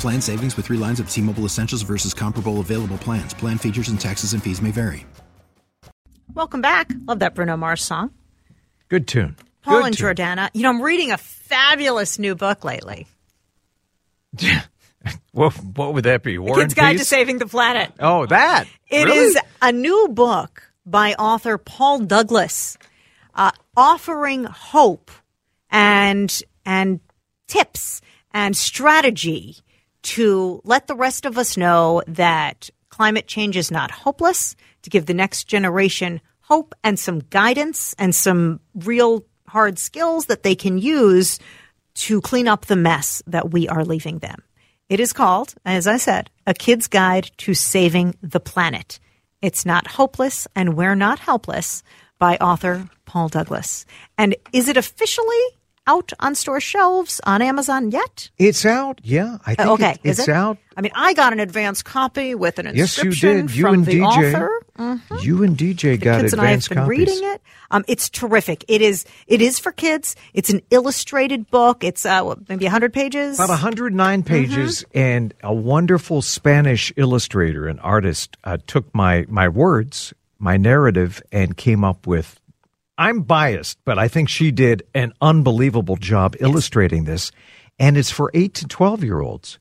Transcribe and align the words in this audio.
Plan 0.00 0.20
savings 0.20 0.56
with 0.56 0.66
three 0.66 0.76
lines 0.78 1.00
of 1.00 1.10
T 1.10 1.20
Mobile 1.20 1.44
Essentials 1.44 1.82
versus 1.82 2.14
comparable 2.14 2.60
available 2.60 2.98
plans. 2.98 3.34
Plan 3.34 3.58
features 3.58 3.88
and 3.88 4.00
taxes 4.00 4.32
and 4.32 4.42
fees 4.42 4.60
may 4.62 4.70
vary. 4.70 5.06
Welcome 6.34 6.60
back. 6.60 6.90
Love 7.06 7.20
that 7.20 7.34
Bruno 7.34 7.56
Mars 7.56 7.82
song. 7.82 8.10
Good 8.88 9.06
tune. 9.06 9.36
Paul 9.62 9.78
Good 9.78 9.86
and 9.86 9.96
tune. 9.96 10.08
Jordana. 10.14 10.50
You 10.52 10.62
know, 10.62 10.70
I'm 10.70 10.82
reading 10.82 11.10
a 11.12 11.16
fabulous 11.16 12.18
new 12.18 12.34
book 12.34 12.64
lately. 12.64 13.06
What, 15.32 15.52
what 15.62 15.92
would 15.92 16.04
that 16.04 16.22
be? 16.22 16.38
War 16.38 16.54
Kid's 16.56 16.72
and 16.72 16.76
Guide 16.76 16.96
to 16.98 17.04
Saving 17.04 17.36
the 17.36 17.46
Planet. 17.46 17.92
Oh, 18.00 18.24
that. 18.24 18.64
It 18.88 19.04
Really? 19.04 19.18
is 19.18 19.38
a 19.60 19.70
new 19.70 20.08
book 20.08 20.62
by 20.86 21.12
author 21.14 21.58
Paul 21.58 21.98
Douglas, 22.00 22.78
uh, 23.34 23.50
offering 23.76 24.44
hope 24.44 25.10
and 25.70 26.40
and 26.64 27.00
tips 27.54 28.00
and 28.32 28.56
strategy 28.56 29.58
to 30.02 30.60
let 30.64 30.88
the 30.88 30.96
rest 30.96 31.24
of 31.24 31.38
us 31.38 31.56
know 31.56 32.02
that 32.08 32.68
climate 32.88 33.28
change 33.28 33.56
is 33.56 33.70
not 33.70 33.90
hopeless. 33.92 34.56
To 34.82 34.90
give 34.90 35.06
the 35.06 35.14
next 35.14 35.44
generation 35.44 36.20
hope 36.40 36.74
and 36.82 36.98
some 36.98 37.20
guidance 37.30 37.94
and 37.96 38.14
some 38.14 38.60
real 38.74 39.24
hard 39.48 39.78
skills 39.78 40.26
that 40.26 40.42
they 40.42 40.54
can 40.54 40.78
use 40.78 41.38
to 41.94 42.20
clean 42.20 42.48
up 42.48 42.66
the 42.66 42.76
mess 42.76 43.22
that 43.28 43.50
we 43.50 43.68
are 43.68 43.84
leaving 43.84 44.18
them. 44.18 44.42
It 44.88 45.00
is 45.00 45.14
called, 45.14 45.54
as 45.64 45.86
I 45.86 45.96
said, 45.96 46.30
A 46.46 46.54
Kid's 46.54 46.88
Guide 46.88 47.30
to 47.38 47.54
Saving 47.54 48.16
the 48.20 48.40
Planet. 48.40 48.98
It's 49.40 49.64
Not 49.64 49.86
Hopeless 49.86 50.46
and 50.54 50.76
We're 50.76 50.96
Not 50.96 51.20
Helpless 51.20 51.82
by 52.18 52.36
author 52.36 52.90
Paul 53.06 53.28
Douglas. 53.28 53.86
And 54.18 54.36
is 54.52 54.68
it 54.68 54.76
officially 54.76 55.44
out 55.86 56.12
on 56.20 56.34
store 56.34 56.60
shelves 56.60 57.20
on 57.24 57.42
Amazon 57.42 57.90
yet? 57.90 58.30
It's 58.38 58.64
out. 58.64 59.00
Yeah, 59.02 59.38
I 59.46 59.54
think 59.54 59.68
Uh, 59.68 59.72
okay, 59.74 59.90
it- 59.92 60.00
is 60.10 60.18
it's 60.20 60.28
it? 60.28 60.32
out. 60.34 60.58
I 60.76 60.80
mean, 60.80 60.90
I 60.94 61.12
got 61.14 61.32
an 61.32 61.38
advance 61.40 61.82
copy 61.82 62.34
with 62.34 62.58
an 62.58 62.66
Yes, 62.66 62.96
you 62.98 63.10
inscription 63.10 63.46
did. 63.46 63.54
You 63.56 63.62
from 63.64 63.74
and 63.74 63.86
the 63.86 64.00
DJ. 64.00 64.34
author. 64.34 64.50
You 65.22 65.42
and 65.44 65.56
DJ 65.56 65.96
got 66.00 66.20
kids 66.22 66.32
and 66.32 66.42
I 66.42 66.46
have 66.50 66.68
been 66.68 66.78
copies. 66.78 66.88
reading 66.88 67.18
it. 67.22 67.40
Um, 67.70 67.84
it's 67.86 68.08
terrific. 68.10 68.64
It 68.66 68.82
is. 68.82 69.04
It 69.28 69.40
is 69.40 69.58
for 69.60 69.70
kids. 69.70 70.16
It's 70.32 70.50
an 70.50 70.62
illustrated 70.70 71.48
book. 71.50 71.84
It's 71.84 72.04
uh, 72.04 72.22
what, 72.22 72.48
maybe 72.48 72.66
hundred 72.66 72.92
pages. 72.92 73.38
About 73.38 73.50
109 73.50 74.22
Mm-hmm. 74.22 74.26
pages, 74.28 74.84
and 74.94 75.32
a 75.44 75.54
wonderful 75.54 76.22
Spanish 76.22 76.92
illustrator 76.96 77.68
and 77.68 77.78
artist 77.80 78.36
uh, 78.42 78.58
took 78.66 78.92
my 78.94 79.26
my 79.28 79.48
words, 79.48 80.12
my 80.40 80.56
narrative, 80.56 81.22
and 81.30 81.56
came 81.56 81.84
up 81.84 82.06
with. 82.06 82.40
I'm 82.96 83.22
biased, 83.22 83.78
but 83.84 83.98
I 83.98 84.08
think 84.08 84.28
she 84.28 84.50
did 84.50 84.84
an 84.94 85.12
unbelievable 85.20 85.96
job 85.96 86.36
illustrating 86.40 87.04
this, 87.04 87.32
and 87.78 87.96
it's 87.96 88.10
for 88.10 88.30
eight 88.34 88.54
to 88.54 88.68
12 88.68 89.02
year 89.02 89.20
olds. 89.20 89.58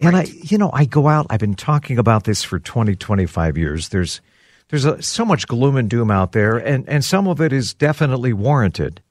And 0.00 0.16
I, 0.16 0.22
you 0.22 0.56
know, 0.56 0.70
I 0.72 0.86
go 0.86 1.08
out. 1.08 1.26
I've 1.28 1.40
been 1.40 1.54
talking 1.54 1.98
about 1.98 2.24
this 2.24 2.42
for 2.42 2.58
20, 2.58 2.96
25 2.96 3.58
years. 3.58 3.90
There's, 3.90 4.22
there's 4.70 4.86
a, 4.86 5.02
so 5.02 5.26
much 5.26 5.46
gloom 5.46 5.76
and 5.76 5.90
doom 5.90 6.10
out 6.10 6.32
there, 6.32 6.56
and 6.56 6.88
and 6.88 7.04
some 7.04 7.28
of 7.28 7.40
it 7.40 7.52
is 7.52 7.74
definitely 7.74 8.32
warranted. 8.32 9.02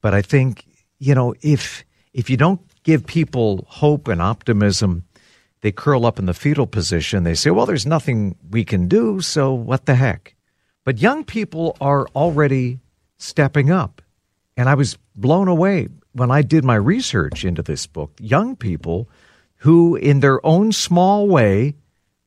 But 0.00 0.14
I 0.14 0.22
think 0.22 0.66
you 0.98 1.14
know 1.14 1.34
if 1.42 1.84
if 2.12 2.28
you 2.28 2.36
don't 2.36 2.60
give 2.82 3.06
people 3.06 3.64
hope 3.68 4.08
and 4.08 4.20
optimism, 4.20 5.04
they 5.60 5.70
curl 5.70 6.06
up 6.06 6.18
in 6.18 6.26
the 6.26 6.34
fetal 6.34 6.66
position. 6.66 7.22
They 7.22 7.34
say, 7.34 7.50
"Well, 7.50 7.66
there's 7.66 7.86
nothing 7.86 8.36
we 8.50 8.64
can 8.64 8.88
do, 8.88 9.20
so 9.20 9.52
what 9.52 9.86
the 9.86 9.94
heck?" 9.94 10.34
But 10.84 10.98
young 10.98 11.24
people 11.24 11.76
are 11.80 12.08
already 12.16 12.80
stepping 13.22 13.70
up, 13.70 14.02
and 14.56 14.68
I 14.68 14.74
was 14.74 14.98
blown 15.14 15.48
away 15.48 15.88
when 16.12 16.30
I 16.30 16.42
did 16.42 16.64
my 16.64 16.74
research 16.74 17.44
into 17.44 17.62
this 17.62 17.86
book. 17.86 18.12
Young 18.20 18.56
people 18.56 19.08
who, 19.56 19.96
in 19.96 20.20
their 20.20 20.44
own 20.44 20.72
small 20.72 21.28
way, 21.28 21.74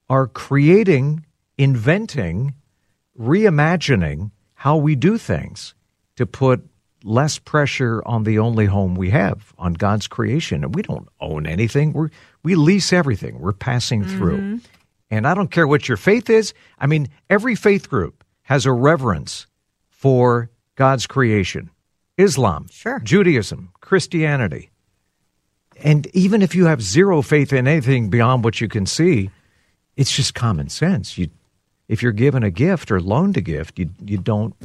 are 0.10 0.28
creating, 0.28 1.26
inventing, 1.58 2.54
reimagining 3.20 4.32
how 4.54 4.78
we 4.78 4.96
do 4.96 5.18
things 5.18 5.74
to 6.16 6.26
put 6.26 6.66
less 7.04 7.38
pressure 7.38 8.02
on 8.06 8.24
the 8.24 8.40
only 8.40 8.66
home 8.66 8.96
we 8.96 9.12
have, 9.12 9.54
on 9.58 9.74
God's 9.74 10.08
creation. 10.08 10.64
And 10.64 10.74
we 10.74 10.82
don't 10.82 11.08
own 11.20 11.46
anything. 11.46 11.94
We're, 11.94 12.10
we 12.42 12.56
lease 12.56 12.92
everything. 12.92 13.40
We're 13.40 13.54
passing 13.54 14.04
through. 14.04 14.38
Mm-hmm. 14.38 14.58
And 15.12 15.28
I 15.28 15.36
don't 15.36 15.52
care 15.52 15.68
what 15.68 15.88
your 15.88 15.98
faith 15.98 16.30
is. 16.30 16.54
I 16.80 16.88
mean, 16.88 17.10
every 17.30 17.56
faith 17.56 17.90
group 17.90 18.24
has 18.44 18.66
a 18.66 18.72
reverence 18.72 19.46
for 19.90 20.50
God's 20.75 21.08
creation. 21.08 21.69
Islam, 22.18 22.68
Sure. 22.72 23.00
Judaism, 23.00 23.72
Christianity. 23.81 24.69
And 25.84 26.08
even 26.13 26.41
if 26.41 26.56
you 26.56 26.66
have 26.66 26.81
zero 26.81 27.22
faith 27.22 27.52
in 27.52 27.68
anything 27.68 28.09
beyond 28.09 28.44
what 28.44 28.62
you 28.62 28.68
can 28.68 28.85
see, 28.85 29.30
it's 29.97 30.16
just 30.16 30.34
common 30.34 30.69
sense. 30.69 31.18
You, 31.18 31.30
if 31.88 32.02
you're 32.02 32.12
given 32.12 32.44
a 32.44 32.50
gift 32.50 32.91
or 32.91 33.02
loaned 33.02 33.38
a 33.38 33.41
gift, 33.41 33.78
you 33.80 33.90
you 34.03 34.18
don't 34.18 34.56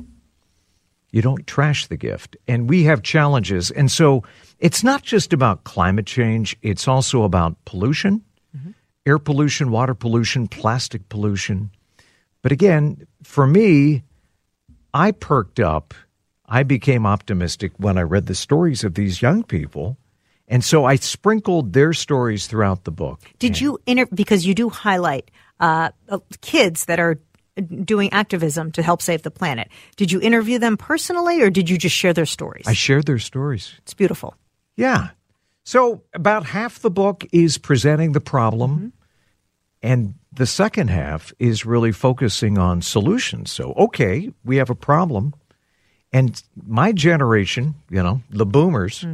you 1.10 1.22
don't 1.22 1.47
trash 1.47 1.87
the 1.87 1.97
gift. 1.97 2.37
And 2.47 2.69
we 2.69 2.84
have 2.84 3.03
challenges, 3.03 3.70
and 3.72 3.91
so 3.91 4.22
it's 4.60 4.84
not 4.84 5.03
just 5.03 5.32
about 5.32 5.65
climate 5.65 6.06
change. 6.06 6.56
It's 6.62 6.87
also 6.87 7.25
about 7.25 7.56
pollution, 7.65 8.22
mm-hmm. 8.56 8.70
air 9.04 9.19
pollution, 9.19 9.70
water 9.72 9.94
pollution, 9.94 10.47
plastic 10.47 11.09
pollution. 11.09 11.70
But 12.43 12.53
again, 12.53 13.06
for 13.22 13.47
me, 13.47 14.04
I 14.93 15.12
perked 15.12 15.61
up. 15.61 15.95
I 16.47 16.62
became 16.65 17.06
optimistic 17.06 17.73
when 17.77 17.97
I 17.97 18.03
read 18.03 18.27
the 18.27 18.34
stories 18.34 18.83
of 18.83 18.95
these 18.95 19.23
young 19.23 19.45
people. 19.45 19.97
And 20.49 20.65
so 20.65 20.84
I 20.84 20.97
sprinkled 20.97 21.73
their 21.73 21.93
stories 21.93 22.49
throughout 22.49 22.83
the 22.84 22.91
book. 22.91 23.21
Did 23.39 23.61
you 23.61 23.79
inter- 23.87 24.09
because 24.12 24.45
you 24.45 24.55
do 24.55 24.69
highlight 24.69 25.31
uh, 25.61 25.91
uh, 26.09 26.19
kids 26.41 26.87
that 26.87 26.99
are 26.99 27.21
doing 27.84 28.12
activism 28.12 28.73
to 28.73 28.83
help 28.83 29.00
save 29.00 29.23
the 29.23 29.31
planet? 29.31 29.69
Did 29.97 30.11
you 30.11 30.21
interview 30.21 30.59
them 30.59 30.77
personally, 30.77 31.41
or 31.41 31.50
did 31.50 31.71
you 31.71 31.79
just 31.79 31.95
share 31.95 32.12
their 32.12 32.27
stories? 32.27 32.67
I 32.67 32.73
shared 32.73 33.06
their 33.06 33.19
stories. 33.19 33.75
it's 33.79 33.95
beautiful. 33.95 34.34
Yeah. 34.77 35.11
So 35.62 36.03
about 36.15 36.47
half 36.47 36.81
the 36.81 36.91
book 36.91 37.25
is 37.33 37.59
presenting 37.59 38.11
the 38.12 38.21
problem, 38.21 38.93
and 39.82 40.14
the 40.32 40.47
second 40.47 40.88
half 40.88 41.32
is 41.38 41.67
really 41.67 41.93
focusing 41.93 42.59
on 42.59 42.82
solutions. 42.82 43.50
So, 43.50 43.73
okay, 43.73 44.31
we 44.44 44.56
have 44.56 44.71
a 44.71 44.75
problem. 44.75 45.35
And 46.12 46.41
my 46.67 46.93
generation, 46.93 47.75
you 47.91 48.03
know, 48.03 48.23
the 48.31 48.47
boomers, 48.47 49.05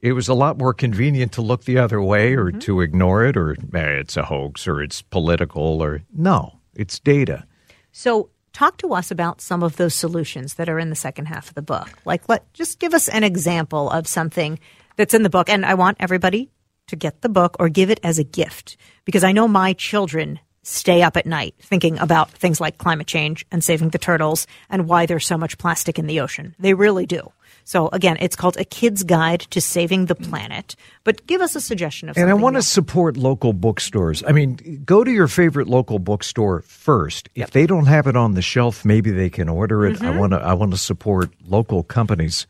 it 0.00 0.12
was 0.12 0.28
a 0.28 0.34
lot 0.34 0.58
more 0.58 0.74
convenient 0.74 1.32
to 1.32 1.42
look 1.42 1.64
the 1.64 1.78
other 1.78 2.00
way 2.00 2.34
or 2.34 2.50
to 2.52 2.80
ignore 2.80 3.24
it 3.24 3.36
or 3.36 3.52
eh, 3.52 4.00
it's 4.00 4.16
a 4.16 4.22
hoax 4.22 4.66
or 4.66 4.82
it's 4.82 5.02
political 5.02 5.82
or 5.82 6.02
no, 6.12 6.58
it's 6.74 6.98
data. 6.98 7.46
So, 7.92 8.30
talk 8.52 8.78
to 8.78 8.94
us 8.94 9.10
about 9.10 9.40
some 9.40 9.62
of 9.62 9.76
those 9.76 9.94
solutions 9.94 10.54
that 10.54 10.68
are 10.68 10.78
in 10.78 10.90
the 10.90 10.96
second 10.96 11.26
half 11.26 11.48
of 11.48 11.54
the 11.54 11.62
book. 11.62 11.88
Like, 12.04 12.28
let 12.28 12.52
just 12.52 12.78
give 12.78 12.94
us 12.94 13.08
an 13.08 13.24
example 13.24 13.90
of 13.90 14.06
something 14.06 14.58
that's 14.96 15.14
in 15.14 15.22
the 15.22 15.30
book, 15.30 15.48
and 15.48 15.64
I 15.64 15.74
want 15.74 15.98
everybody 16.00 16.50
to 16.90 16.96
get 16.96 17.22
the 17.22 17.28
book 17.28 17.56
or 17.58 17.68
give 17.68 17.90
it 17.90 18.00
as 18.02 18.18
a 18.18 18.24
gift 18.24 18.76
because 19.04 19.24
I 19.24 19.32
know 19.32 19.48
my 19.48 19.72
children 19.72 20.38
stay 20.62 21.02
up 21.02 21.16
at 21.16 21.26
night 21.26 21.54
thinking 21.60 21.98
about 21.98 22.30
things 22.30 22.60
like 22.60 22.78
climate 22.78 23.06
change 23.06 23.46
and 23.50 23.64
saving 23.64 23.90
the 23.90 23.98
turtles 23.98 24.46
and 24.68 24.86
why 24.86 25.06
there's 25.06 25.26
so 25.26 25.38
much 25.38 25.58
plastic 25.58 25.98
in 25.98 26.06
the 26.06 26.20
ocean. 26.20 26.54
They 26.58 26.74
really 26.74 27.06
do. 27.06 27.32
So 27.64 27.88
again, 27.88 28.16
it's 28.20 28.36
called 28.36 28.56
A 28.56 28.64
Kid's 28.64 29.02
Guide 29.04 29.40
to 29.50 29.60
Saving 29.60 30.06
the 30.06 30.14
Planet. 30.14 30.76
But 31.04 31.26
give 31.26 31.40
us 31.40 31.54
a 31.54 31.60
suggestion 31.60 32.08
of 32.08 32.16
And 32.16 32.28
I 32.28 32.34
want 32.34 32.56
to 32.56 32.62
support 32.62 33.16
local 33.16 33.52
bookstores. 33.52 34.22
I 34.26 34.32
mean, 34.32 34.82
go 34.84 35.04
to 35.04 35.10
your 35.10 35.28
favorite 35.28 35.68
local 35.68 35.98
bookstore 35.98 36.62
first. 36.62 37.28
If 37.34 37.52
they 37.52 37.66
don't 37.66 37.86
have 37.86 38.06
it 38.06 38.16
on 38.16 38.34
the 38.34 38.42
shelf, 38.42 38.84
maybe 38.84 39.10
they 39.10 39.30
can 39.30 39.48
order 39.48 39.86
it. 39.86 39.96
Mm-hmm. 39.96 40.06
I 40.06 40.16
want 40.16 40.32
to. 40.32 40.38
I 40.38 40.54
want 40.54 40.72
to 40.72 40.78
support 40.78 41.30
local 41.46 41.82
companies. 41.82 42.46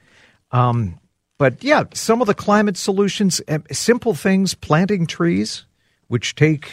Um, 0.52 0.99
but 1.40 1.64
yeah, 1.64 1.84
some 1.94 2.20
of 2.20 2.26
the 2.26 2.34
climate 2.34 2.76
solutions, 2.76 3.40
uh, 3.48 3.60
simple 3.72 4.12
things, 4.12 4.52
planting 4.52 5.06
trees, 5.06 5.64
which 6.08 6.34
take 6.34 6.70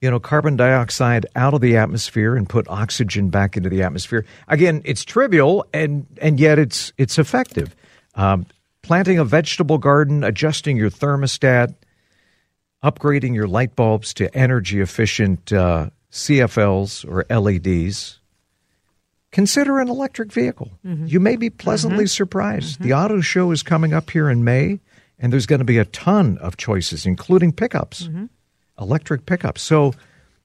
you 0.00 0.10
know 0.10 0.18
carbon 0.18 0.56
dioxide 0.56 1.26
out 1.36 1.52
of 1.52 1.60
the 1.60 1.76
atmosphere 1.76 2.34
and 2.34 2.48
put 2.48 2.66
oxygen 2.70 3.28
back 3.28 3.54
into 3.54 3.68
the 3.68 3.82
atmosphere. 3.82 4.24
Again, 4.48 4.80
it's 4.86 5.04
trivial 5.04 5.66
and 5.74 6.06
and 6.22 6.40
yet 6.40 6.58
it's 6.58 6.94
it's 6.96 7.18
effective. 7.18 7.76
Um, 8.14 8.46
planting 8.80 9.18
a 9.18 9.26
vegetable 9.26 9.76
garden, 9.76 10.24
adjusting 10.24 10.78
your 10.78 10.88
thermostat, 10.88 11.74
upgrading 12.82 13.34
your 13.34 13.46
light 13.46 13.76
bulbs 13.76 14.14
to 14.14 14.34
energy 14.34 14.80
efficient 14.80 15.52
uh, 15.52 15.90
CFLs 16.10 17.06
or 17.06 17.26
LEDs. 17.28 18.20
Consider 19.32 19.80
an 19.80 19.88
electric 19.88 20.30
vehicle. 20.30 20.70
Mm-hmm. 20.86 21.06
You 21.06 21.18
may 21.18 21.36
be 21.36 21.50
pleasantly 21.50 22.04
mm-hmm. 22.04 22.08
surprised. 22.08 22.74
Mm-hmm. 22.74 22.84
The 22.84 22.92
auto 22.92 23.20
show 23.20 23.50
is 23.50 23.62
coming 23.62 23.92
up 23.92 24.10
here 24.10 24.28
in 24.30 24.44
May, 24.44 24.78
and 25.18 25.32
there's 25.32 25.46
going 25.46 25.58
to 25.60 25.64
be 25.64 25.78
a 25.78 25.86
ton 25.86 26.38
of 26.38 26.56
choices, 26.56 27.06
including 27.06 27.52
pickups, 27.52 28.08
electric 28.78 29.24
pickups. 29.26 29.62
So 29.62 29.94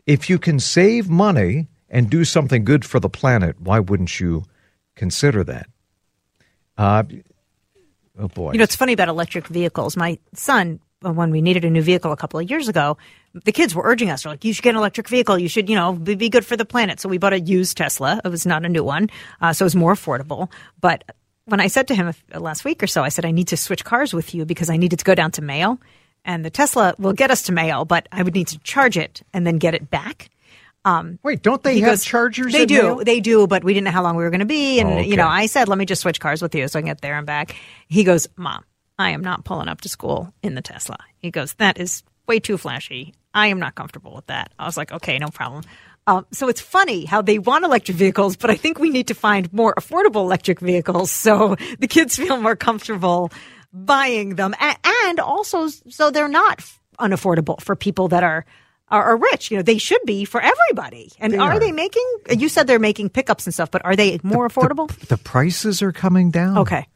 if 0.06 0.30
you 0.30 0.40
can 0.40 0.60
save 0.60 1.10
money 1.10 1.68
and 1.90 2.10
do 2.10 2.24
something 2.24 2.64
good 2.64 2.86
for 2.86 3.00
the 3.00 3.10
planet, 3.10 3.60
why 3.60 3.80
wouldn't 3.80 4.20
you 4.20 4.46
consider 4.96 5.44
that? 5.44 5.68
Uh, 6.78 7.04
oh, 8.20 8.28
boy. 8.30 8.54
You 8.54 8.60
know, 8.60 8.64
it's 8.64 8.76
funny 8.76 8.94
about 8.94 9.10
electric 9.10 9.48
vehicles. 9.48 9.98
My 9.98 10.18
son, 10.34 10.80
when 11.16 11.32
we 11.32 11.42
needed 11.42 11.64
a 11.66 11.70
new 11.70 11.82
vehicle 11.82 12.12
a 12.12 12.18
couple 12.18 12.40
of 12.40 12.50
years 12.50 12.68
ago, 12.68 12.98
the 13.46 13.52
kids 13.52 13.76
were 13.76 13.84
urging 13.86 14.10
us, 14.10 14.24
they're 14.24 14.32
like, 14.34 14.44
you 14.44 14.54
should 14.54 14.64
get 14.64 14.72
an 14.72 14.78
electric 14.78 15.08
vehicle. 15.08 15.38
You 15.38 15.48
should, 15.48 15.70
you 15.70 15.76
know, 15.76 15.94
be, 15.94 16.16
be 16.16 16.30
good 16.30 16.46
for 16.46 16.58
the 16.58 16.66
planet. 16.66 17.00
So 17.00 17.08
we 17.10 17.18
bought 17.18 17.34
a 17.34 17.40
used 17.40 17.78
Tesla. 17.78 18.20
It 18.26 18.30
was 18.30 18.46
not 18.46 18.66
a 18.66 18.70
new 18.70 18.84
one. 18.84 19.10
Uh, 19.42 19.54
so 19.54 19.64
it 19.64 19.68
was 19.68 19.76
more 19.76 19.94
affordable. 19.94 20.50
But 20.82 21.04
when 21.46 21.60
I 21.60 21.68
said 21.68 21.88
to 21.90 21.96
him 21.96 22.14
uh, 22.34 22.40
last 22.40 22.66
week 22.66 22.82
or 22.82 22.88
so, 22.88 23.04
I 23.04 23.10
said, 23.10 23.26
I 23.26 23.32
need 23.32 23.50
to 23.50 23.58
switch 23.58 23.84
cars 23.86 24.14
with 24.14 24.34
you 24.34 24.46
because 24.46 24.70
I 24.70 24.78
needed 24.78 25.00
to 25.00 25.06
go 25.06 25.14
down 25.16 25.32
to 25.32 25.42
Mayo. 25.42 25.80
And 26.26 26.44
the 26.44 26.50
Tesla 26.50 26.94
will 26.98 27.14
get 27.14 27.32
us 27.32 27.44
to 27.44 27.52
Mayo, 27.52 27.86
but 27.86 28.08
I 28.12 28.24
would 28.24 28.34
need 28.34 28.48
to 28.48 28.60
charge 28.60 28.98
it 28.98 29.22
and 29.34 29.46
then 29.48 29.60
get 29.60 29.76
it 29.76 29.90
back. 29.90 30.30
Wait, 31.22 31.42
don't 31.42 31.62
they 31.64 31.80
have 31.80 31.90
goes, 31.90 32.06
chargers? 32.06 32.54
They 32.54 32.66
do, 32.66 32.82
Mayo? 32.82 33.04
they 33.04 33.20
do, 33.20 33.46
but 33.46 33.62
we 33.64 33.74
didn't 33.74 33.86
know 33.86 33.92
how 33.92 34.04
long 34.04 34.16
we 34.16 34.24
were 34.24 34.30
going 34.30 34.40
to 34.40 34.46
be, 34.46 34.80
and 34.80 34.90
Oh, 34.90 34.94
okay. 35.00 35.08
you 35.10 35.18
know, 35.18 35.28
I 35.28 35.48
said, 35.48 35.68
"Let 35.68 35.78
me 35.78 35.86
just 35.86 36.02
switch 36.02 36.22
cars 36.22 36.42
with 36.42 36.56
you 36.56 36.66
so 36.70 36.80
I 36.80 36.82
can 36.82 36.88
get 36.88 37.02
there 37.02 37.18
and 37.18 37.28
back." 37.28 37.56
He 37.90 38.06
goes, 38.06 38.30
"Mom, 38.38 38.64
I 39.00 39.12
am 39.12 39.22
not 39.22 39.46
pulling 39.46 39.68
up 39.68 39.82
to 39.82 39.90
school 39.90 40.34
in 40.44 40.56
the 40.56 40.62
Tesla." 40.62 40.98
He 41.20 41.32
goes, 41.32 41.54
"That 41.56 41.78
is 41.80 42.04
way 42.28 42.40
too 42.40 42.58
flashy. 42.58 43.14
I 43.34 43.48
am 43.48 43.60
not 43.60 43.76
comfortable 43.76 44.16
with 44.16 44.28
that." 44.28 44.52
I 44.60 44.66
was 44.66 44.78
like, 44.78 44.92
"Okay, 44.92 45.18
no 45.20 45.28
problem." 45.28 45.64
Um, 46.08 46.26
so 46.32 46.48
it's 46.48 46.62
funny 46.62 47.04
how 47.04 47.22
they 47.22 47.38
want 47.38 47.66
electric 47.66 47.98
vehicles, 47.98 48.38
but 48.38 48.50
I 48.50 48.56
think 48.56 48.80
we 48.80 48.90
need 48.90 49.08
to 49.08 49.14
find 49.14 49.52
more 49.52 49.74
affordable 49.76 50.22
electric 50.22 50.62
vehicles 50.62 51.12
so 51.12 51.58
the 51.80 51.88
kids 51.88 52.16
feel 52.16 52.38
more 52.38 52.56
comfortable 52.56 53.30
buying 53.74 54.36
them, 54.36 54.54
A- 54.62 54.78
and 55.08 55.20
also 55.20 55.68
so 55.90 56.10
they're 56.12 56.30
not 56.30 56.64
unaffordable 57.00 57.60
for 57.62 57.76
people 57.76 58.08
that 58.10 58.24
are 58.24 58.46
are, 58.90 59.04
are 59.04 59.18
rich. 59.18 59.52
You 59.52 59.58
know, 59.58 59.64
they 59.64 59.78
should 59.80 60.00
be 60.06 60.24
for 60.24 60.40
everybody. 60.42 61.12
And 61.20 61.34
They 61.34 61.38
are, 61.38 61.52
are. 61.52 61.60
they 61.60 61.74
making? 61.74 62.06
You 62.32 62.48
said 62.48 62.68
they're 62.68 62.80
making 62.80 63.10
pickups 63.10 63.46
and 63.46 63.54
stuff, 63.54 63.70
but 63.70 63.84
are 63.84 63.96
they 63.98 64.18
more 64.24 64.48
affordable? 64.48 64.88
The 65.08 65.18
prices 65.18 65.82
are 65.82 65.92
coming 65.92 66.32
down. 66.32 66.58
okay. 66.60 66.88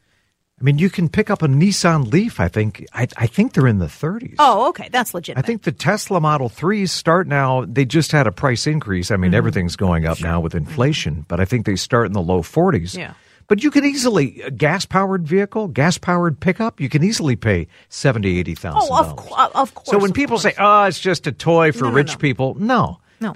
I 0.62 0.64
mean, 0.64 0.78
you 0.78 0.90
can 0.90 1.08
pick 1.08 1.28
up 1.28 1.42
a 1.42 1.48
Nissan 1.48 2.12
Leaf. 2.12 2.38
I 2.38 2.46
think. 2.46 2.86
I, 2.92 3.08
I 3.16 3.26
think 3.26 3.54
they're 3.54 3.66
in 3.66 3.78
the 3.78 3.86
30s. 3.86 4.36
Oh, 4.38 4.68
okay. 4.68 4.88
That's 4.92 5.12
legitimate. 5.12 5.44
I 5.44 5.46
think 5.46 5.62
the 5.62 5.72
Tesla 5.72 6.20
Model 6.20 6.48
3s 6.48 6.90
start 6.90 7.26
now. 7.26 7.64
They 7.66 7.84
just 7.84 8.12
had 8.12 8.28
a 8.28 8.32
price 8.32 8.66
increase. 8.68 9.10
I 9.10 9.16
mean, 9.16 9.32
Mm-hmm. 9.32 9.38
everything's 9.38 9.74
going 9.76 10.06
up 10.06 10.20
now 10.20 10.38
with 10.40 10.52
mm-hmm. 10.52 10.68
inflation, 10.68 11.24
but 11.26 11.40
I 11.40 11.44
think 11.46 11.66
they 11.66 11.74
start 11.74 12.06
in 12.06 12.12
the 12.12 12.20
low 12.22 12.42
40s. 12.42 12.96
Yeah. 12.96 13.14
But 13.48 13.64
you 13.64 13.72
can 13.72 13.84
easily 13.84 14.40
uh, 14.42 14.46
a 14.46 14.50
gas 14.52 14.86
powered 14.86 15.26
vehicle, 15.26 15.66
gas 15.68 15.98
powered 15.98 16.38
pickup. 16.38 16.80
You 16.80 16.88
can 16.88 17.02
easily 17.02 17.34
pay 17.34 17.66
seventy, 17.88 18.38
eighty 18.38 18.54
thousand. 18.54 18.88
Oh, 18.92 18.98
of, 19.00 19.16
cou- 19.16 19.34
uh, 19.34 19.48
of 19.56 19.74
course. 19.74 19.88
So 19.88 19.98
when 19.98 20.12
people 20.12 20.36
course. 20.36 20.42
say, 20.44 20.54
"Oh, 20.58 20.84
it's 20.84 21.00
just 21.00 21.26
a 21.26 21.32
toy 21.32 21.72
for 21.72 21.84
No, 21.84 21.90
no, 21.90 21.96
rich 21.96 22.12
no. 22.12 22.16
people," 22.18 22.54
no, 22.54 23.00
No. 23.20 23.34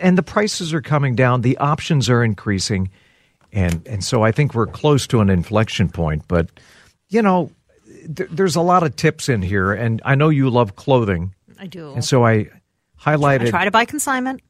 and 0.00 0.18
the 0.18 0.22
prices 0.24 0.74
are 0.74 0.82
coming 0.82 1.14
down, 1.14 1.42
the 1.42 1.56
options 1.58 2.10
are 2.10 2.24
increasing, 2.24 2.90
and 3.52 3.86
and 3.86 4.04
so 4.04 4.22
I 4.22 4.32
think 4.32 4.54
we're 4.54 4.66
close 4.66 5.06
to 5.08 5.20
an 5.20 5.30
inflection 5.30 5.88
point. 5.88 6.24
But 6.28 6.48
you 7.08 7.22
know, 7.22 7.50
th- 8.14 8.30
there's 8.30 8.56
a 8.56 8.60
lot 8.60 8.82
of 8.82 8.96
tips 8.96 9.28
in 9.28 9.42
here, 9.42 9.72
and 9.72 10.00
I 10.04 10.14
know 10.14 10.28
you 10.28 10.50
love 10.50 10.76
clothing, 10.76 11.34
I 11.58 11.66
do. 11.66 11.92
and 11.92 12.04
so 12.04 12.24
I 12.24 12.48
highlighted. 13.00 13.48
I 13.48 13.50
try 13.50 13.64
to 13.64 13.70
buy 13.70 13.84
consignment. 13.84 14.40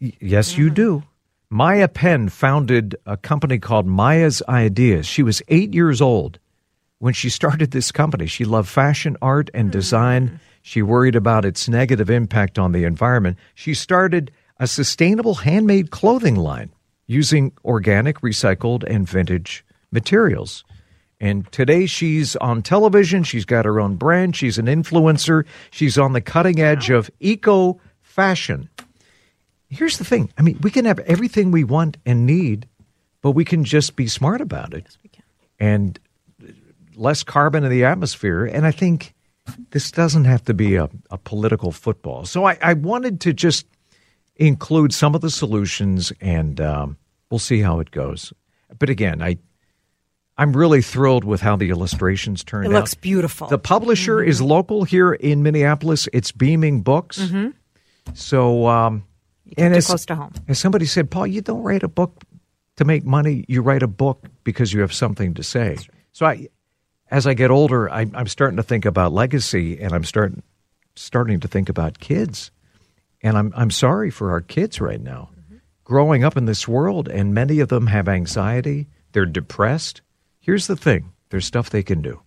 Y- 0.00 0.12
Yes, 0.20 0.56
you 0.56 0.70
do. 0.70 1.02
Maya 1.50 1.88
Penn 1.88 2.28
founded 2.28 2.96
a 3.06 3.16
company 3.16 3.58
called 3.58 3.86
Maya's 3.86 4.42
Ideas. 4.48 5.06
She 5.06 5.22
was 5.22 5.42
eight 5.48 5.72
years 5.72 6.02
old 6.02 6.38
when 6.98 7.14
she 7.14 7.30
started 7.30 7.70
this 7.70 7.90
company. 7.90 8.26
She 8.26 8.44
loved 8.44 8.68
fashion, 8.68 9.16
art, 9.22 9.50
and 9.54 9.68
hmm. 9.68 9.72
design. 9.72 10.40
She 10.62 10.82
worried 10.82 11.16
about 11.16 11.44
its 11.44 11.68
negative 11.68 12.10
impact 12.10 12.58
on 12.58 12.72
the 12.72 12.84
environment. 12.84 13.38
She 13.54 13.72
started 13.72 14.30
a 14.58 14.66
sustainable 14.66 15.36
handmade 15.36 15.90
clothing 15.90 16.36
line 16.36 16.70
using 17.08 17.52
organic, 17.64 18.20
recycled, 18.20 18.84
and 18.84 19.08
vintage 19.08 19.64
materials. 19.90 20.62
And 21.20 21.50
today 21.50 21.86
she's 21.86 22.36
on 22.36 22.62
television. 22.62 23.24
She's 23.24 23.44
got 23.44 23.64
her 23.64 23.80
own 23.80 23.96
brand. 23.96 24.36
She's 24.36 24.58
an 24.58 24.66
influencer. 24.66 25.44
She's 25.72 25.98
on 25.98 26.12
the 26.12 26.20
cutting 26.20 26.60
edge 26.60 26.90
of 26.90 27.10
eco 27.18 27.80
fashion. 28.02 28.68
Here's 29.68 29.98
the 29.98 30.04
thing. 30.04 30.30
I 30.38 30.42
mean, 30.42 30.58
we 30.62 30.70
can 30.70 30.84
have 30.84 31.00
everything 31.00 31.50
we 31.50 31.64
want 31.64 31.96
and 32.06 32.24
need, 32.24 32.68
but 33.20 33.32
we 33.32 33.44
can 33.44 33.64
just 33.64 33.96
be 33.96 34.06
smart 34.06 34.40
about 34.40 34.72
it. 34.72 34.84
Yes, 34.84 34.98
we 35.02 35.08
can. 35.08 35.24
And 35.58 35.98
less 36.94 37.22
carbon 37.22 37.64
in 37.64 37.70
the 37.70 37.84
atmosphere. 37.84 38.44
And 38.44 38.64
I 38.66 38.70
think 38.70 39.14
this 39.70 39.90
doesn't 39.90 40.24
have 40.24 40.44
to 40.44 40.54
be 40.54 40.76
a, 40.76 40.88
a 41.10 41.18
political 41.18 41.72
football. 41.72 42.24
So 42.26 42.44
I, 42.44 42.58
I 42.62 42.74
wanted 42.74 43.20
to 43.22 43.32
just 43.32 43.66
include 44.38 44.94
some 44.94 45.14
of 45.14 45.20
the 45.20 45.30
solutions, 45.30 46.12
and 46.20 46.60
um, 46.60 46.96
we'll 47.30 47.38
see 47.38 47.60
how 47.60 47.80
it 47.80 47.90
goes. 47.90 48.32
But 48.78 48.88
again, 48.88 49.20
I 49.22 49.38
I'm 50.40 50.56
really 50.56 50.82
thrilled 50.82 51.24
with 51.24 51.40
how 51.40 51.56
the 51.56 51.70
illustrations 51.70 52.44
turned 52.44 52.66
It 52.66 52.68
out. 52.68 52.74
looks 52.74 52.94
beautiful. 52.94 53.48
The 53.48 53.58
publisher 53.58 54.22
is 54.22 54.40
local 54.40 54.84
here 54.84 55.12
in 55.12 55.42
Minneapolis. 55.42 56.08
It's 56.12 56.30
Beaming 56.30 56.82
Books. 56.82 57.20
So, 58.14 58.68
um, 58.68 59.04
and 59.56 59.74
it 59.74 59.78
as, 59.78 59.86
close 59.86 60.06
to 60.06 60.14
home. 60.14 60.32
as 60.46 60.58
somebody 60.60 60.86
said, 60.86 61.10
Paul, 61.10 61.26
you 61.26 61.40
don't 61.40 61.62
write 61.62 61.82
a 61.82 61.88
book 61.88 62.22
to 62.76 62.84
make 62.84 63.04
money. 63.04 63.44
You 63.48 63.62
write 63.62 63.82
a 63.82 63.88
book 63.88 64.26
because 64.44 64.72
you 64.72 64.80
have 64.80 64.92
something 64.94 65.34
to 65.34 65.42
say. 65.42 65.76
So, 66.12 66.24
I, 66.24 66.48
as 67.10 67.26
I 67.26 67.34
get 67.34 67.50
older, 67.50 67.90
I, 67.90 68.06
I'm 68.14 68.28
starting 68.28 68.56
to 68.58 68.62
think 68.62 68.84
about 68.84 69.12
legacy, 69.12 69.80
and 69.80 69.92
I'm 69.92 70.04
starting 70.04 70.42
starting 70.94 71.40
to 71.40 71.48
think 71.48 71.68
about 71.68 71.98
kids. 71.98 72.50
And 73.22 73.36
I'm 73.36 73.52
I'm 73.56 73.70
sorry 73.70 74.10
for 74.10 74.30
our 74.30 74.40
kids 74.40 74.80
right 74.80 75.00
now, 75.00 75.30
growing 75.84 76.22
up 76.24 76.36
in 76.36 76.44
this 76.46 76.68
world, 76.68 77.08
and 77.08 77.34
many 77.34 77.60
of 77.60 77.68
them 77.68 77.86
have 77.88 78.08
anxiety. 78.08 78.86
They're 79.12 79.26
depressed. 79.26 80.02
Here's 80.40 80.66
the 80.66 80.76
thing: 80.76 81.12
there's 81.30 81.44
stuff 81.46 81.70
they 81.70 81.82
can 81.82 82.00
do. 82.00 82.22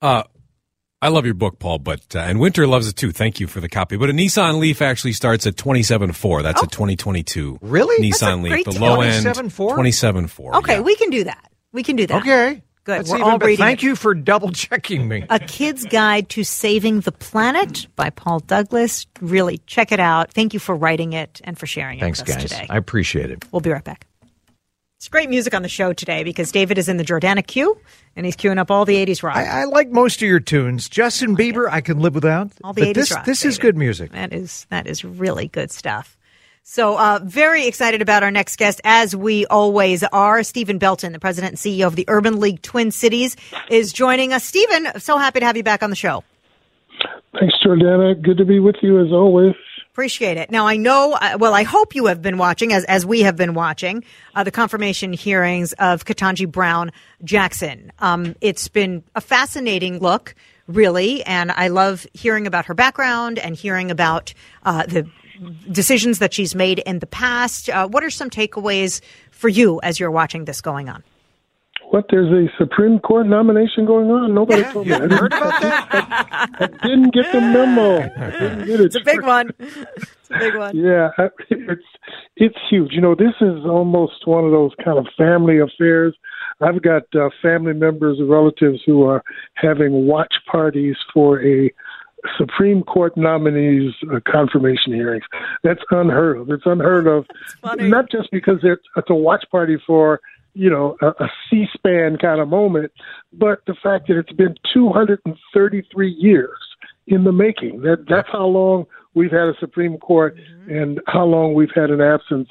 Uh, 0.00 0.24
I 1.00 1.08
love 1.08 1.24
your 1.24 1.34
book, 1.34 1.58
Paul, 1.58 1.78
but 1.78 2.00
uh, 2.14 2.20
and 2.20 2.38
Winter 2.40 2.66
loves 2.66 2.88
it 2.88 2.94
too. 2.96 3.10
Thank 3.12 3.40
you 3.40 3.46
for 3.46 3.60
the 3.60 3.68
copy. 3.68 3.96
But 3.96 4.10
a 4.10 4.12
Nissan 4.12 4.58
Leaf 4.60 4.82
actually 4.82 5.12
starts 5.12 5.46
at 5.46 5.56
twenty 5.56 5.82
seven 5.82 6.12
four. 6.12 6.42
That's 6.42 6.62
a 6.62 6.66
twenty 6.66 6.96
twenty 6.96 7.22
two. 7.22 7.58
Really? 7.60 8.04
Nissan 8.04 8.10
That's 8.10 8.22
a 8.22 8.36
Leaf, 8.36 8.52
great 8.52 8.64
the 8.66 8.72
deal. 8.72 8.80
low 8.82 9.00
end 9.00 9.26
27.4? 9.26 9.74
twenty 9.74 9.92
seven 9.92 10.26
four. 10.26 10.56
Okay, 10.56 10.80
we 10.80 10.96
can 10.96 11.10
do 11.10 11.24
that. 11.24 11.50
We 11.72 11.82
can 11.82 11.96
do 11.96 12.06
that. 12.06 12.22
Okay. 12.22 12.62
Good. 12.84 12.98
That's 13.00 13.10
We're 13.10 13.18
even 13.18 13.30
all 13.30 13.38
reading 13.38 13.64
Thank 13.64 13.82
it. 13.82 13.86
you 13.86 13.96
for 13.96 14.12
double 14.12 14.50
checking 14.50 15.06
me. 15.06 15.24
A 15.30 15.38
Kid's 15.38 15.84
Guide 15.84 16.28
to 16.30 16.42
Saving 16.42 17.00
the 17.00 17.12
Planet 17.12 17.86
by 17.94 18.10
Paul 18.10 18.40
Douglas. 18.40 19.06
Really, 19.20 19.58
check 19.66 19.92
it 19.92 20.00
out. 20.00 20.32
Thank 20.32 20.52
you 20.52 20.58
for 20.58 20.74
writing 20.74 21.12
it 21.12 21.40
and 21.44 21.56
for 21.56 21.66
sharing 21.66 21.98
it 21.98 22.02
Thanks, 22.02 22.20
with 22.20 22.30
us 22.30 22.36
guys. 22.36 22.50
today. 22.50 22.66
I 22.68 22.76
appreciate 22.76 23.30
it. 23.30 23.44
We'll 23.52 23.60
be 23.60 23.70
right 23.70 23.84
back. 23.84 24.06
It's 24.98 25.08
great 25.08 25.28
music 25.28 25.52
on 25.52 25.62
the 25.62 25.68
show 25.68 25.92
today 25.92 26.22
because 26.22 26.52
David 26.52 26.78
is 26.78 26.88
in 26.88 26.96
the 26.96 27.04
Jordana 27.04 27.44
queue 27.44 27.76
and 28.14 28.24
he's 28.24 28.36
queuing 28.36 28.58
up 28.58 28.70
all 28.70 28.84
the 28.84 28.94
80s 29.04 29.22
rock. 29.24 29.36
I, 29.36 29.62
I 29.62 29.64
like 29.64 29.90
most 29.90 30.22
of 30.22 30.28
your 30.28 30.38
tunes. 30.38 30.88
Justin 30.88 31.36
Bieber, 31.36 31.68
I 31.68 31.80
can 31.80 31.98
live 31.98 32.14
without. 32.14 32.52
all 32.62 32.72
the 32.72 32.82
but 32.82 32.88
80s 32.90 32.94
this, 32.94 33.10
rock. 33.12 33.24
this 33.24 33.44
is 33.44 33.58
good 33.58 33.76
music. 33.76 34.12
That 34.12 34.32
is 34.32 34.64
that 34.70 34.86
is 34.86 35.04
really 35.04 35.48
good 35.48 35.72
stuff. 35.72 36.16
So, 36.64 36.96
uh, 36.96 37.18
very 37.24 37.66
excited 37.66 38.02
about 38.02 38.22
our 38.22 38.30
next 38.30 38.56
guest, 38.56 38.80
as 38.84 39.16
we 39.16 39.46
always 39.46 40.04
are. 40.04 40.44
Steven 40.44 40.78
Belton, 40.78 41.12
the 41.12 41.18
president 41.18 41.52
and 41.52 41.58
CEO 41.58 41.88
of 41.88 41.96
the 41.96 42.04
Urban 42.06 42.38
League 42.38 42.62
Twin 42.62 42.92
Cities, 42.92 43.36
is 43.68 43.92
joining 43.92 44.32
us. 44.32 44.44
Steven, 44.44 45.00
so 45.00 45.18
happy 45.18 45.40
to 45.40 45.46
have 45.46 45.56
you 45.56 45.64
back 45.64 45.82
on 45.82 45.90
the 45.90 45.96
show. 45.96 46.22
Thanks, 47.38 47.54
Jordana. 47.66 48.20
Good 48.22 48.36
to 48.36 48.44
be 48.44 48.60
with 48.60 48.76
you 48.80 49.04
as 49.04 49.10
always. 49.10 49.54
Appreciate 49.90 50.36
it. 50.36 50.52
Now, 50.52 50.68
I 50.68 50.76
know, 50.76 51.18
uh, 51.20 51.36
well, 51.38 51.52
I 51.52 51.64
hope 51.64 51.96
you 51.96 52.06
have 52.06 52.22
been 52.22 52.38
watching, 52.38 52.72
as, 52.72 52.84
as 52.84 53.04
we 53.04 53.22
have 53.22 53.36
been 53.36 53.54
watching, 53.54 54.04
uh, 54.36 54.44
the 54.44 54.52
confirmation 54.52 55.12
hearings 55.12 55.72
of 55.74 56.04
Ketanji 56.04 56.50
Brown 56.50 56.92
Jackson. 57.24 57.92
Um, 57.98 58.36
it's 58.40 58.68
been 58.68 59.02
a 59.16 59.20
fascinating 59.20 59.98
look, 59.98 60.34
really, 60.68 61.24
and 61.24 61.50
I 61.50 61.68
love 61.68 62.06
hearing 62.14 62.46
about 62.46 62.66
her 62.66 62.74
background 62.74 63.38
and 63.38 63.56
hearing 63.56 63.90
about 63.90 64.32
uh, 64.64 64.86
the 64.86 65.10
decisions 65.70 66.18
that 66.18 66.34
she's 66.34 66.54
made 66.54 66.78
in 66.80 66.98
the 66.98 67.06
past. 67.06 67.68
Uh, 67.68 67.88
what 67.88 68.04
are 68.04 68.10
some 68.10 68.30
takeaways 68.30 69.00
for 69.30 69.48
you 69.48 69.80
as 69.82 69.98
you're 69.98 70.10
watching 70.10 70.44
this 70.44 70.60
going 70.60 70.88
on? 70.88 71.02
What? 71.90 72.06
There's 72.08 72.32
a 72.32 72.50
Supreme 72.56 73.00
Court 73.00 73.26
nomination 73.26 73.84
going 73.84 74.10
on. 74.10 74.34
Nobody 74.34 74.62
told 74.64 74.86
me. 74.86 74.94
I 74.94 75.00
heard 75.00 75.32
about 75.32 75.60
that? 75.60 75.88
I, 75.92 76.64
I 76.80 76.88
didn't 76.88 77.12
get 77.12 77.30
the 77.32 77.40
memo. 77.40 78.00
Didn't 78.00 78.66
get 78.66 78.80
it. 78.80 78.86
It's 78.86 78.96
a 78.96 79.00
big 79.00 79.22
one. 79.22 79.50
It's 79.58 80.30
a 80.30 80.38
big 80.38 80.56
one. 80.56 80.74
Yeah, 80.74 81.10
it's 81.50 81.82
it's 82.36 82.56
huge. 82.70 82.92
You 82.92 83.02
know, 83.02 83.14
this 83.14 83.34
is 83.42 83.66
almost 83.66 84.26
one 84.26 84.42
of 84.44 84.52
those 84.52 84.70
kind 84.82 84.98
of 84.98 85.06
family 85.18 85.58
affairs. 85.58 86.16
I've 86.62 86.80
got 86.80 87.02
uh, 87.14 87.28
family 87.42 87.74
members 87.74 88.18
and 88.18 88.30
relatives 88.30 88.80
who 88.86 89.02
are 89.02 89.22
having 89.54 90.06
watch 90.06 90.32
parties 90.50 90.96
for 91.12 91.44
a 91.44 91.70
Supreme 92.38 92.82
Court 92.82 93.16
nominees 93.16 93.92
uh, 94.12 94.20
confirmation 94.30 94.92
hearings. 94.92 95.24
That's 95.62 95.80
unheard 95.90 96.38
of. 96.38 96.50
It's 96.50 96.66
unheard 96.66 97.06
of, 97.06 97.26
not 97.78 98.10
just 98.10 98.30
because 98.30 98.58
it's, 98.62 98.82
it's 98.96 99.10
a 99.10 99.14
watch 99.14 99.44
party 99.50 99.76
for 99.86 100.20
you 100.54 100.68
know, 100.68 100.96
a, 101.00 101.06
a 101.06 101.30
C-SPAN 101.48 102.18
kind 102.18 102.40
of 102.40 102.48
moment, 102.48 102.92
but 103.32 103.62
the 103.66 103.74
fact 103.82 104.08
that 104.08 104.18
it's 104.18 104.32
been 104.32 104.54
233 104.74 106.10
years 106.10 106.58
in 107.06 107.24
the 107.24 107.32
making. 107.32 107.82
That 107.82 108.04
that's 108.08 108.28
how 108.30 108.46
long 108.46 108.86
we've 109.14 109.30
had 109.30 109.48
a 109.48 109.54
Supreme 109.58 109.98
Court, 109.98 110.36
mm-hmm. 110.36 110.76
and 110.76 111.00
how 111.06 111.24
long 111.24 111.54
we've 111.54 111.72
had 111.74 111.90
an 111.90 112.00
absence 112.00 112.48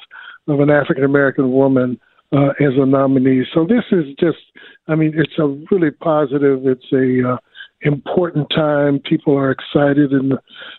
of 0.48 0.60
an 0.60 0.70
African 0.70 1.04
American 1.04 1.52
woman 1.52 1.98
uh, 2.32 2.50
as 2.60 2.72
a 2.76 2.86
nominee. 2.86 3.44
So 3.52 3.66
this 3.66 3.84
is 3.92 4.14
just, 4.18 4.38
I 4.88 4.94
mean, 4.94 5.12
it's 5.14 5.38
a 5.38 5.46
really 5.70 5.90
positive. 5.90 6.66
It's 6.66 6.92
a 6.92 7.34
uh, 7.34 7.36
important 7.82 8.48
time. 8.50 8.98
People 9.00 9.36
are 9.36 9.50
excited 9.50 10.12
in 10.12 10.30
the, 10.30 10.38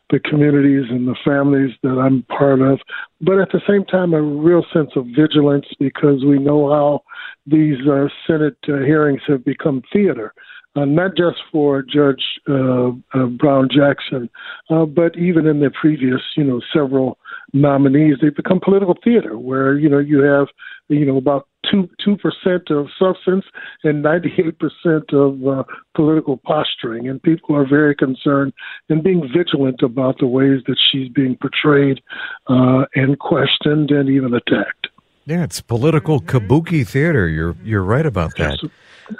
the 0.10 0.19
communities 0.19 0.86
and 0.89 1.07
the 1.07 1.15
families 1.24 1.72
that 1.83 2.00
I'm 2.00 2.24
part 2.24 2.62
of, 2.62 2.79
but 3.22 3.39
at 3.39 3.51
the 3.51 3.62
same 3.67 3.86
time, 3.86 4.13
a 4.13 4.22
real 4.22 4.65
sense 4.74 4.91
of 4.95 5.05
vigilance 5.15 5.65
because 5.79 6.24
we 6.25 6.39
know 6.39 6.72
how 6.72 7.03
these 7.45 7.77
uh, 7.88 8.07
Senate 8.25 8.57
uh, 8.67 8.77
hearings 8.77 9.22
have 9.27 9.43
become 9.43 9.83
theater. 9.91 10.33
Uh, 10.75 10.86
not 10.86 11.15
just 11.15 11.38
for 11.51 11.83
Judge 11.83 12.24
uh, 12.50 12.89
uh, 13.13 13.27
Brown 13.27 13.69
Jackson, 13.72 14.27
uh, 14.72 14.86
but 14.86 15.15
even 15.15 15.45
in 15.45 15.60
the 15.60 15.69
previous, 15.69 16.19
you 16.36 16.43
know, 16.43 16.62
several 16.74 17.19
nominees, 17.53 18.17
they've 18.22 18.36
become 18.36 18.60
political 18.60 18.98
theater, 19.03 19.38
where 19.38 19.77
you 19.77 19.88
know 19.88 20.00
you 20.00 20.19
have, 20.19 20.48
you 20.89 21.05
know, 21.05 21.17
about 21.17 21.48
two 21.69 21.89
two 22.03 22.17
percent 22.17 22.69
of 22.69 22.88
substance 22.98 23.45
and 23.83 24.01
ninety 24.01 24.33
eight 24.38 24.57
percent 24.60 25.13
of 25.13 25.48
uh, 25.48 25.63
political 25.95 26.38
posturing, 26.38 27.07
and 27.07 27.22
people 27.22 27.55
are 27.55 27.67
very 27.67 27.95
concerned 27.95 28.53
and 28.89 29.03
being 29.03 29.29
vigilant 29.36 29.81
about 29.81 30.17
the 30.19 30.27
ways 30.27 30.62
that 30.67 30.77
she's 30.91 31.10
being 31.10 31.38
portrayed 31.38 32.01
uh, 32.48 32.86
and 32.95 33.19
questioned 33.19 33.91
and 33.91 34.10
even 34.10 34.33
attacked. 34.33 34.88
Yeah, 35.25 35.43
it's 35.43 35.62
political 35.62 36.19
kabuki 36.19 36.86
theater. 36.86 37.27
You're 37.27 37.55
you're 37.63 37.83
right 37.83 38.05
about 38.05 38.36
that. 38.38 38.60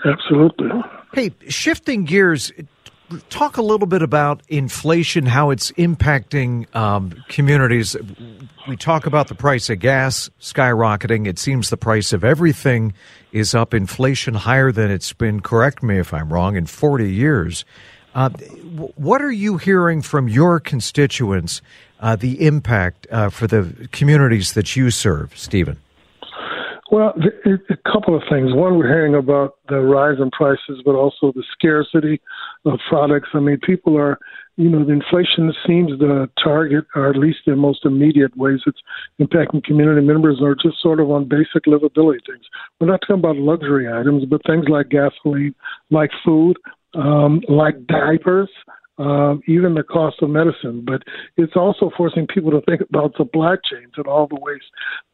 Absolutely. 0.06 0.70
Hey, 1.13 1.32
shifting 1.48 2.06
gears, 2.06 2.52
talk 3.29 3.58
a 3.58 3.62
little 3.62 3.88
bit 3.88 4.01
about 4.01 4.41
inflation, 4.48 5.25
how 5.25 5.50
it's 5.50 5.72
impacting 5.74 6.74
um, 6.75 7.24
communities. 7.27 7.96
We 8.67 8.77
talk 8.77 9.05
about 9.05 9.27
the 9.27 9.36
price 9.36 9.70
of 9.70 9.79
gas 9.79 10.29
skyrocketing. 10.39 11.27
It 11.27 11.39
seems 11.39 11.70
the 11.70 11.77
price 11.77 12.13
of 12.13 12.24
everything 12.24 12.93
is 13.32 13.55
up. 13.55 13.74
Inflation 13.74 14.34
higher 14.34 14.72
than 14.72 14.91
it's 14.91 15.13
been. 15.13 15.41
Correct 15.41 15.84
me 15.84 15.98
if 15.98 16.13
I'm 16.13 16.32
wrong. 16.32 16.55
In 16.55 16.65
40 16.65 17.12
years. 17.12 17.65
Uh, 18.15 18.29
what 18.96 19.22
are 19.22 19.32
you 19.32 19.58
hearing 19.58 20.01
from 20.01 20.27
your 20.27 20.60
constituents? 20.60 21.62
Uh, 22.00 22.15
the 22.15 22.46
impact 22.46 23.08
uh, 23.12 23.29
for 23.29 23.48
the 23.48 23.88
communities 23.93 24.53
that 24.53 24.75
you 24.75 24.91
serve, 24.91 25.38
Steven. 25.38 25.79
Well, 26.91 27.15
a 27.46 27.91
couple 27.91 28.15
of 28.15 28.22
things. 28.29 28.53
One, 28.53 28.77
we're 28.77 28.88
hearing 28.88 29.15
about 29.15 29.55
the 29.67 29.79
rise 29.79 30.20
in 30.20 30.29
prices, 30.29 30.84
but 30.86 30.93
also 30.93 31.32
the 31.32 31.43
scarcity 31.51 32.22
of 32.65 32.79
products. 32.88 33.29
I 33.34 33.39
mean, 33.39 33.60
people 33.65 33.98
are, 33.98 34.17
you 34.55 34.70
know, 34.70 34.86
the 34.86 34.93
inflation 34.93 35.53
seems 35.65 35.98
the 36.00 36.29
target, 36.41 36.86
or 36.96 37.10
at 37.10 37.17
least 37.17 37.39
in 37.48 37.60
most 37.60 37.86
immediate 37.86 38.36
ways, 38.38 38.60
it's 38.65 38.79
impacting 39.20 39.63
community 39.63 40.05
members 40.05 40.41
are 40.41 40.55
just 40.55 40.82
sort 40.82 41.00
of 41.00 41.12
on 41.12 41.27
basic 41.27 41.65
livability 41.67 42.20
things. 42.25 42.46
We're 42.79 42.88
not 42.88 43.01
talking 43.01 43.17
about 43.17 43.38
luxury 43.38 43.91
items, 43.91 44.25
but 44.25 44.41
things 44.46 44.65
like 44.70 44.89
gasoline, 44.89 45.55
like 45.91 46.12
food, 46.24 46.58
um, 46.93 47.41
like 47.50 47.86
diapers 47.88 48.50
um, 48.98 49.42
even 49.48 49.74
the 49.74 49.84
cost 49.84 50.22
of 50.22 50.30
medicine. 50.30 50.84
But 50.86 51.04
it's 51.38 51.56
also 51.56 51.92
forcing 51.98 52.28
people 52.28 52.52
to 52.52 52.62
think 52.62 52.82
about 52.82 53.16
supply 53.16 53.56
chains 53.70 53.94
and 53.98 54.08
all 54.08 54.28
the 54.28 54.40
ways 54.40 54.62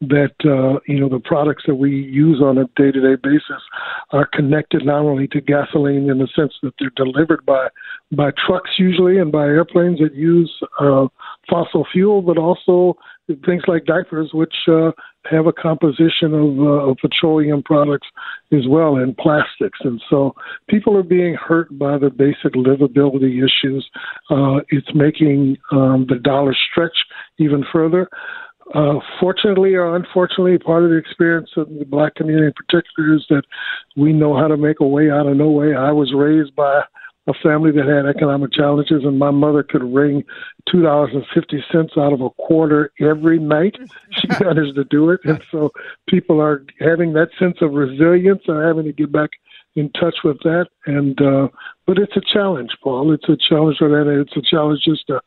that 0.02 0.34
uh, 0.44 0.80
you 0.86 1.00
know 1.00 1.08
the 1.08 1.20
products 1.20 1.64
that 1.66 1.76
we 1.76 1.90
use 1.90 2.40
on 2.42 2.58
a 2.58 2.64
day-to-day 2.76 3.20
basis 3.22 3.62
are 4.10 4.26
connected 4.26 4.84
not 4.84 5.00
only 5.00 5.28
to 5.28 5.40
gasoline 5.40 6.10
in 6.10 6.18
the 6.18 6.28
sense 6.34 6.54
that 6.62 6.74
they're 6.78 6.90
delivered 6.96 7.44
by 7.46 7.68
by 8.12 8.30
trucks 8.46 8.70
usually 8.78 9.18
and 9.18 9.32
by 9.32 9.44
airplanes 9.44 9.98
that 10.00 10.14
use 10.14 10.52
uh, 10.80 11.06
fossil 11.48 11.86
fuel, 11.92 12.22
but 12.22 12.38
also 12.38 12.96
things 13.44 13.62
like 13.66 13.84
diapers, 13.84 14.30
which 14.32 14.54
uh, 14.68 14.92
have 15.30 15.46
a 15.46 15.52
composition 15.52 16.34
of, 16.34 16.58
uh, 16.58 16.90
of 16.90 16.96
petroleum 16.98 17.62
products 17.62 18.06
as 18.52 18.66
well 18.68 18.96
and 18.96 19.16
plastics. 19.16 19.78
And 19.82 20.00
so 20.08 20.34
people 20.68 20.96
are 20.96 21.02
being 21.02 21.34
hurt 21.34 21.76
by 21.78 21.98
the 21.98 22.10
basic 22.10 22.54
livability 22.54 23.38
issues. 23.38 23.88
Uh, 24.30 24.60
it's 24.68 24.94
making 24.94 25.56
um, 25.72 26.06
the 26.08 26.16
dollar 26.16 26.54
stretch 26.70 26.96
even 27.38 27.64
further. 27.72 28.08
Uh, 28.72 29.00
fortunately 29.18 29.74
or 29.74 29.96
unfortunately, 29.96 30.56
part 30.56 30.84
of 30.84 30.90
the 30.90 30.96
experience 30.96 31.50
of 31.56 31.68
the 31.76 31.84
black 31.84 32.14
community 32.14 32.46
in 32.46 32.52
particular 32.52 33.16
is 33.16 33.24
that 33.28 33.42
we 33.96 34.12
know 34.12 34.36
how 34.36 34.46
to 34.46 34.56
make 34.56 34.78
a 34.80 34.86
way 34.86 35.10
out 35.10 35.26
of 35.26 35.36
no 35.36 35.50
way. 35.50 35.74
I 35.74 35.90
was 35.90 36.12
raised 36.14 36.54
by 36.54 36.82
a 37.26 37.34
family 37.42 37.70
that 37.72 37.86
had 37.86 38.06
economic 38.06 38.52
challenges, 38.52 39.04
and 39.04 39.18
my 39.18 39.30
mother 39.30 39.62
could 39.62 39.82
wring 39.82 40.24
two 40.70 40.82
dollars 40.82 41.10
and 41.12 41.24
fifty 41.34 41.62
cents 41.70 41.92
out 41.96 42.12
of 42.12 42.20
a 42.20 42.30
quarter 42.30 42.92
every 43.00 43.38
night. 43.38 43.76
She 44.12 44.26
managed 44.40 44.74
to 44.76 44.84
do 44.84 45.10
it, 45.10 45.20
and 45.24 45.40
so 45.50 45.70
people 46.08 46.40
are 46.40 46.64
having 46.80 47.12
that 47.12 47.28
sense 47.38 47.58
of 47.60 47.72
resilience 47.72 48.42
and 48.48 48.66
having 48.66 48.84
to 48.84 48.92
get 48.92 49.12
back 49.12 49.30
in 49.76 49.90
touch 49.92 50.16
with 50.24 50.38
that. 50.40 50.66
And 50.86 51.20
uh, 51.20 51.48
but 51.86 51.98
it's 51.98 52.16
a 52.16 52.20
challenge, 52.20 52.70
Paul. 52.82 53.12
It's 53.12 53.28
a 53.28 53.36
challenge 53.48 53.78
for 53.78 53.88
that. 53.88 54.20
It's 54.20 54.36
a 54.36 54.42
challenge 54.42 54.80
just 54.84 55.06
to 55.06 55.20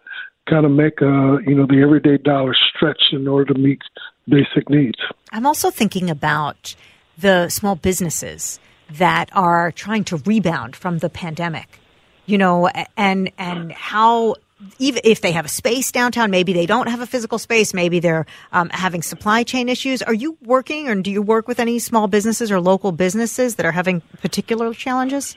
kind 0.50 0.66
of 0.66 0.72
make 0.72 1.02
uh, 1.02 1.40
you 1.40 1.56
know 1.56 1.66
the 1.66 1.82
everyday 1.82 2.18
dollar 2.18 2.56
stretch 2.76 3.02
in 3.12 3.28
order 3.28 3.54
to 3.54 3.60
meet 3.60 3.82
basic 4.28 4.70
needs. 4.70 5.00
I'm 5.32 5.46
also 5.46 5.70
thinking 5.70 6.10
about 6.10 6.76
the 7.18 7.50
small 7.50 7.76
businesses 7.76 8.60
that 8.90 9.30
are 9.34 9.72
trying 9.72 10.04
to 10.06 10.18
rebound 10.18 10.76
from 10.76 11.00
the 11.00 11.10
pandemic 11.10 11.80
you 12.26 12.38
know, 12.38 12.70
and 12.98 13.32
and 13.38 13.72
how 13.72 14.36
even 14.80 15.02
if 15.04 15.22
they 15.22 15.32
have 15.32 15.46
a 15.46 15.50
space 15.50 15.92
downtown, 15.92 16.32
maybe 16.32 16.54
they 16.54 16.66
don't 16.66 16.88
have 16.88 17.02
a 17.02 17.06
physical 17.06 17.38
space, 17.38 17.74
maybe 17.74 18.00
they're 18.00 18.26
um, 18.52 18.70
having 18.70 19.02
supply 19.02 19.44
chain 19.44 19.70
issues. 19.70 20.02
Are 20.02 20.14
you 20.14 20.38
working, 20.44 20.88
or 20.88 20.96
do 20.96 21.12
you 21.12 21.22
work 21.22 21.48
with 21.48 21.60
any 21.60 21.80
small 21.80 22.08
businesses 22.08 22.52
or 22.52 22.62
local 22.62 22.92
businesses 22.92 23.56
that 23.56 23.66
are 23.66 23.72
having 23.72 24.02
particular 24.22 24.74
challenges? 24.74 25.36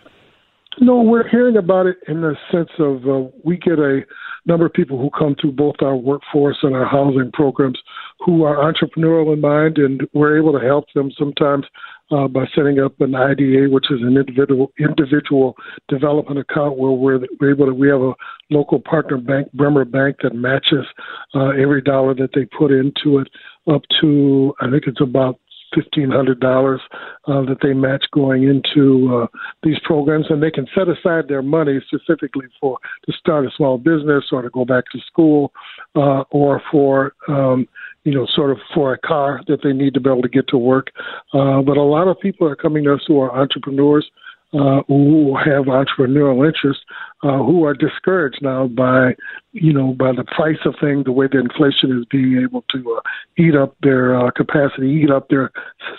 No, 0.78 1.00
we're 1.00 1.28
hearing 1.28 1.56
about 1.56 1.86
it 1.86 1.96
in 2.06 2.20
the 2.20 2.36
sense 2.52 2.68
of 2.78 3.08
uh, 3.08 3.30
we 3.42 3.56
get 3.56 3.78
a 3.78 4.02
number 4.44 4.66
of 4.66 4.72
people 4.72 4.98
who 4.98 5.10
come 5.10 5.34
through 5.40 5.52
both 5.52 5.76
our 5.80 5.96
workforce 5.96 6.58
and 6.62 6.74
our 6.74 6.86
housing 6.86 7.30
programs 7.32 7.78
who 8.24 8.44
are 8.44 8.56
entrepreneurial 8.56 9.32
in 9.32 9.40
mind, 9.40 9.78
and 9.78 10.02
we're 10.12 10.38
able 10.38 10.52
to 10.52 10.64
help 10.64 10.84
them 10.94 11.10
sometimes 11.18 11.64
uh, 12.10 12.28
by 12.28 12.44
setting 12.54 12.78
up 12.78 13.00
an 13.00 13.14
IDA, 13.14 13.68
which 13.70 13.90
is 13.90 14.00
an 14.00 14.16
individual 14.16 14.72
individual 14.78 15.56
development 15.88 16.38
account 16.38 16.78
where 16.78 16.92
we're, 16.92 17.20
we're 17.40 17.52
able 17.52 17.66
to 17.66 17.74
we 17.74 17.88
have 17.88 18.00
a 18.00 18.14
local 18.50 18.80
partner 18.80 19.18
bank, 19.18 19.52
Bremer 19.52 19.84
Bank, 19.84 20.16
that 20.22 20.34
matches 20.34 20.86
uh, 21.34 21.48
every 21.50 21.82
dollar 21.82 22.14
that 22.14 22.30
they 22.34 22.44
put 22.44 22.70
into 22.70 23.18
it 23.18 23.28
up 23.72 23.82
to 24.00 24.54
I 24.60 24.70
think 24.70 24.84
it's 24.86 25.00
about 25.00 25.40
fifteen 25.74 26.10
hundred 26.10 26.40
dollars 26.40 26.80
uh, 27.26 27.42
that 27.42 27.58
they 27.62 27.72
match 27.74 28.04
going 28.12 28.44
into 28.44 29.22
uh, 29.22 29.26
these 29.62 29.78
programs, 29.84 30.26
and 30.30 30.42
they 30.42 30.50
can 30.50 30.66
set 30.74 30.88
aside 30.88 31.28
their 31.28 31.42
money 31.42 31.80
specifically 31.86 32.46
for 32.60 32.78
to 33.04 33.12
start 33.12 33.46
a 33.46 33.50
small 33.56 33.78
business 33.78 34.24
or 34.32 34.42
to 34.42 34.50
go 34.50 34.64
back 34.64 34.84
to 34.92 34.98
school 35.06 35.52
uh, 35.96 36.22
or 36.30 36.62
for 36.70 37.14
um, 37.28 37.66
you 38.06 38.14
know, 38.14 38.26
sort 38.38 38.50
of 38.52 38.58
for 38.72 38.92
a 38.92 38.98
car 38.98 39.40
that 39.48 39.60
they 39.64 39.72
need 39.72 39.92
to 39.94 40.00
be 40.00 40.08
able 40.08 40.22
to 40.22 40.28
get 40.28 40.46
to 40.48 40.56
work. 40.56 40.86
Uh, 41.34 41.60
but 41.60 41.76
a 41.76 41.82
lot 41.82 42.06
of 42.06 42.18
people 42.20 42.46
are 42.46 42.54
coming 42.54 42.84
to 42.84 42.94
us 42.94 43.04
who 43.06 43.18
are 43.20 43.36
entrepreneurs. 43.36 44.08
uh, 44.52 44.80
who 44.86 45.36
have 45.36 45.64
entrepreneurial 45.64 46.46
interests 46.46 46.84
uh, 47.24 47.38
who 47.38 47.64
are 47.64 47.74
discouraged 47.74 48.38
now 48.40 48.68
by 48.68 49.14
you 49.52 49.72
know 49.72 49.92
by 49.92 50.12
the 50.12 50.24
price 50.24 50.58
of 50.64 50.74
things, 50.80 51.04
the 51.04 51.12
way 51.12 51.26
the 51.30 51.38
inflation 51.38 51.98
is 51.98 52.06
being 52.10 52.40
able 52.42 52.62
to 52.70 52.78
uh, 52.96 53.00
eat 53.36 53.56
up 53.56 53.74
their 53.82 54.16
uh, 54.16 54.30
capacity, 54.30 54.88
eat 54.88 55.10
up 55.10 55.28
their 55.28 55.50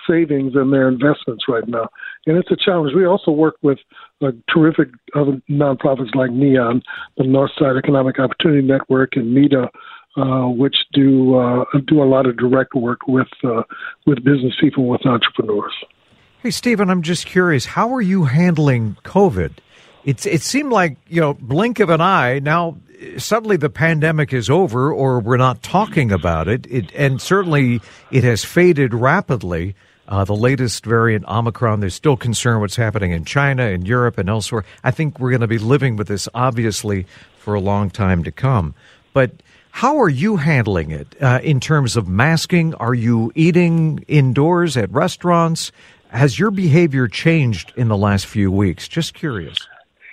savings 0.09 0.53
and 0.55 0.71
their 0.71 0.87
investments 0.87 1.45
right 1.47 1.67
now, 1.67 1.89
and 2.25 2.37
it's 2.37 2.49
a 2.49 2.55
challenge. 2.55 2.93
We 2.95 3.05
also 3.05 3.31
work 3.31 3.55
with 3.61 3.79
uh, 4.21 4.31
terrific 4.49 4.89
other 5.13 5.41
nonprofits 5.49 6.15
like 6.15 6.31
Neon, 6.31 6.81
the 7.17 7.23
Northside 7.23 7.77
Economic 7.77 8.17
Opportunity 8.17 8.65
Network, 8.65 9.17
and 9.17 9.35
MEDA. 9.35 9.69
Uh, 10.17 10.47
which 10.47 10.75
do 10.93 11.35
uh, 11.37 11.63
do 11.85 12.01
a 12.01 12.05
lot 12.05 12.25
of 12.25 12.37
direct 12.37 12.73
work 12.73 13.07
with 13.07 13.27
uh, 13.43 13.61
with 14.07 14.23
business 14.23 14.55
people, 14.59 14.87
with 14.87 15.05
entrepreneurs. 15.05 15.73
Hey, 16.41 16.49
Steven, 16.49 16.89
I'm 16.89 17.03
just 17.03 17.27
curious. 17.27 17.65
How 17.67 17.93
are 17.93 18.01
you 18.01 18.23
handling 18.23 18.97
COVID? 19.03 19.51
It's 20.05 20.25
it 20.25 20.41
seemed 20.41 20.71
like 20.71 20.97
you 21.07 21.21
know 21.21 21.35
blink 21.35 21.79
of 21.79 21.91
an 21.91 22.01
eye. 22.01 22.39
Now 22.39 22.77
suddenly 23.17 23.57
the 23.57 23.69
pandemic 23.69 24.33
is 24.33 24.49
over, 24.49 24.91
or 24.91 25.19
we're 25.19 25.37
not 25.37 25.61
talking 25.61 26.11
about 26.11 26.47
it. 26.47 26.65
It 26.69 26.91
and 26.95 27.21
certainly 27.21 27.81
it 28.11 28.23
has 28.23 28.43
faded 28.43 28.93
rapidly. 28.93 29.75
Uh, 30.07 30.23
the 30.23 30.35
latest 30.35 30.85
variant, 30.85 31.25
Omicron, 31.27 31.81
there's 31.81 31.93
still 31.93 32.15
concern 32.15 32.61
what's 32.61 32.77
happening 32.77 33.11
in 33.11 33.25
China 33.25 33.63
and 33.63 33.85
Europe 33.85 34.17
and 34.17 34.29
elsewhere. 34.29 34.63
I 34.81 34.89
think 34.91 35.19
we're 35.19 35.31
going 35.31 35.41
to 35.41 35.47
be 35.47 35.57
living 35.57 35.97
with 35.97 36.07
this, 36.07 36.29
obviously, 36.33 37.05
for 37.37 37.55
a 37.55 37.59
long 37.59 37.89
time 37.89 38.23
to 38.23 38.31
come. 38.31 38.73
But 39.11 39.43
how 39.77 40.01
are 40.01 40.09
you 40.09 40.37
handling 40.37 40.89
it 40.89 41.15
uh, 41.21 41.39
in 41.43 41.59
terms 41.59 41.95
of 41.95 42.07
masking? 42.07 42.73
Are 42.75 42.95
you 42.95 43.31
eating 43.35 44.03
indoors 44.07 44.75
at 44.75 44.91
restaurants? 44.91 45.71
Has 46.09 46.39
your 46.39 46.49
behavior 46.49 47.07
changed 47.07 47.73
in 47.75 47.87
the 47.87 47.95
last 47.95 48.25
few 48.25 48.51
weeks? 48.51 48.87
Just 48.87 49.13
curious. 49.13 49.55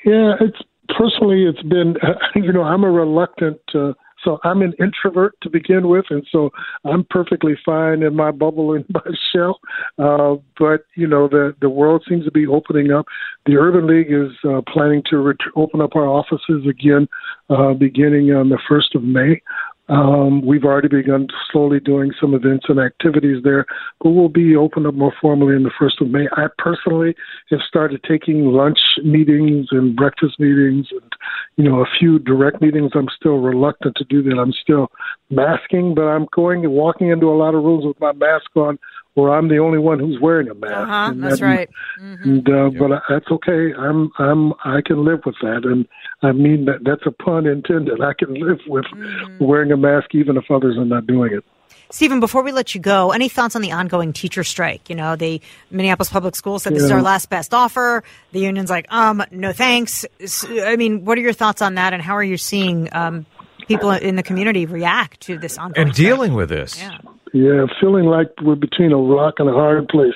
Yeah, 0.05 0.35
it's 0.39 0.59
personally, 0.95 1.47
it's 1.47 1.63
been, 1.63 1.97
you 2.35 2.53
know, 2.53 2.63
I'm 2.63 2.85
a 2.85 2.91
reluctant, 2.91 3.59
uh, 3.75 3.95
so 4.25 4.39
I'm 4.43 4.63
an 4.63 4.73
introvert 4.81 5.35
to 5.43 5.51
begin 5.51 5.89
with, 5.89 6.07
and 6.11 6.27
so 6.33 6.51
I'm 6.85 7.05
perfectly 7.11 7.55
fine 7.65 8.03
in 8.03 8.17
my 8.17 8.31
bubble 8.31 8.75
in 8.75 8.85
my 8.93 9.01
shell. 9.33 9.61
Uh, 9.99 10.37
but 10.59 10.87
you 10.97 11.07
know, 11.07 11.29
the 11.29 11.55
the 11.61 11.69
world 11.69 12.05
seems 12.09 12.25
to 12.25 12.31
be 12.31 12.47
opening 12.47 12.91
up. 12.91 13.07
The 13.47 13.57
Urban 13.57 13.87
League 13.87 14.11
is 14.11 14.33
uh, 14.49 14.63
planning 14.73 15.03
to 15.11 15.19
ret- 15.19 15.37
open 15.57 15.81
up 15.81 15.95
our 15.95 16.07
offices 16.07 16.67
again, 16.69 17.09
uh, 17.51 17.75
beginning 17.75 18.33
on 18.33 18.49
the 18.49 18.59
first 18.69 18.95
of 18.95 19.03
May. 19.03 19.43
Um, 19.89 20.45
we've 20.45 20.65
already 20.65 20.89
begun 20.89 21.29
slowly 21.53 21.79
doing 21.79 22.13
some 22.19 22.35
events 22.35 22.67
and 22.69 22.81
activities 22.81 23.43
there, 23.45 23.67
but 24.01 24.11
we'll 24.11 24.31
be 24.31 24.57
open 24.57 24.87
up 24.87 24.95
more 24.95 25.13
formally 25.21 25.55
in 25.55 25.63
the 25.63 25.71
first 25.79 26.01
of 26.01 26.09
May. 26.09 26.27
I 26.33 26.47
personally 26.57 27.15
have 27.51 27.61
started 27.69 28.03
taking 28.09 28.47
lunch 28.47 28.79
meetings 29.05 29.69
and 29.73 29.95
breakfast 29.95 30.41
meetings 30.41 30.87
and, 30.91 31.13
you 31.57 31.69
know, 31.69 31.83
a 31.83 31.87
few 31.99 32.19
direct 32.19 32.63
meetings. 32.63 32.93
I'm 32.95 33.09
still 33.15 33.39
reluctant 33.39 33.97
to 33.97 34.05
do 34.05 34.23
that. 34.23 34.39
I'm 34.39 34.55
still 34.55 34.91
masking, 35.29 35.95
but 35.95 36.05
I'm 36.05 36.29
going 36.35 36.65
and 36.65 36.73
walking 36.73 37.11
into 37.11 37.27
a 37.27 37.37
lot 37.37 37.55
of 37.55 37.63
rooms 37.63 37.85
with 37.85 38.01
my 38.01 38.13
mask 38.13 38.57
on 38.57 38.79
where 39.15 39.33
I'm 39.33 39.49
the 39.49 39.59
only 39.59 39.79
one 39.79 39.99
who's 39.99 40.21
wearing 40.21 40.49
a 40.49 40.55
mask. 40.55 40.75
Uh-huh, 40.75 41.13
that's 41.17 41.41
that, 41.41 41.47
right. 41.47 41.71
Mm-hmm. 42.01 42.31
And, 42.31 42.49
uh, 42.49 42.71
yep. 42.71 42.81
But 42.81 43.03
that's 43.09 43.31
okay. 43.31 43.73
I'm 43.79 44.11
I'm 44.19 44.53
I 44.65 44.81
can 44.85 45.05
live 45.05 45.21
with 45.25 45.37
that, 45.41 45.63
and 45.65 45.87
I 46.23 46.33
mean 46.33 46.67
that 46.67 46.85
that's 46.85 47.07
a 47.07 47.11
pun 47.11 47.47
intended. 47.47 48.01
I 48.01 48.13
can 48.19 48.35
live 48.35 48.59
with 48.67 48.85
mm-hmm. 48.87 49.45
wearing 49.45 49.73
a 49.73 49.77
mask 49.77 50.15
even 50.15 50.37
if 50.37 50.45
others 50.51 50.77
are 50.77 50.85
not 50.85 51.07
doing 51.07 51.33
it. 51.33 51.45
Steven, 51.91 52.19
before 52.19 52.43
we 52.43 52.51
let 52.51 52.75
you 52.75 52.81
go, 52.81 53.13
any 53.13 53.29
thoughts 53.29 53.55
on 53.55 53.63
the 53.63 53.71
ongoing 53.71 54.13
teacher 54.13 54.43
strike? 54.43 54.91
You 54.91 54.97
know, 54.97 55.15
the 55.15 55.41
Minneapolis 55.71 56.09
Public 56.11 56.35
Schools 56.35 56.65
said 56.65 56.75
this 56.75 56.81
yeah. 56.81 56.87
is 56.87 56.91
our 56.91 57.03
last 57.03 57.31
best 57.31 57.55
offer. 57.55 58.03
The 58.33 58.41
union's 58.41 58.71
like, 58.71 58.93
um, 58.93 59.23
no 59.31 59.53
thanks. 59.53 60.05
I 60.51 60.75
mean, 60.75 61.05
what 61.05 61.19
are 61.19 61.21
your 61.21 61.33
thoughts 61.33 61.63
on 61.63 61.77
that, 61.77 61.93
and 61.93 62.03
how 62.03 62.15
are 62.17 62.25
you 62.25 62.37
seeing 62.37 62.89
um, 62.93 63.27
people 63.69 63.93
in 63.93 64.17
the 64.17 64.25
community 64.25 64.67
react 64.67 65.21
to 65.23 65.39
this 65.39 65.57
ongoing 65.57 65.89
and 65.89 65.97
dealing 65.97 66.33
strike? 66.33 66.37
with 66.37 66.49
this? 66.49 66.81
Yeah. 66.81 66.99
Yeah, 67.35 67.67
feeling 67.81 68.05
like 68.05 68.29
we're 68.43 68.55
between 68.55 68.93
a 68.93 68.97
rock 68.97 69.35
and 69.39 69.49
a 69.49 69.53
hard 69.53 69.89
place. 69.89 70.15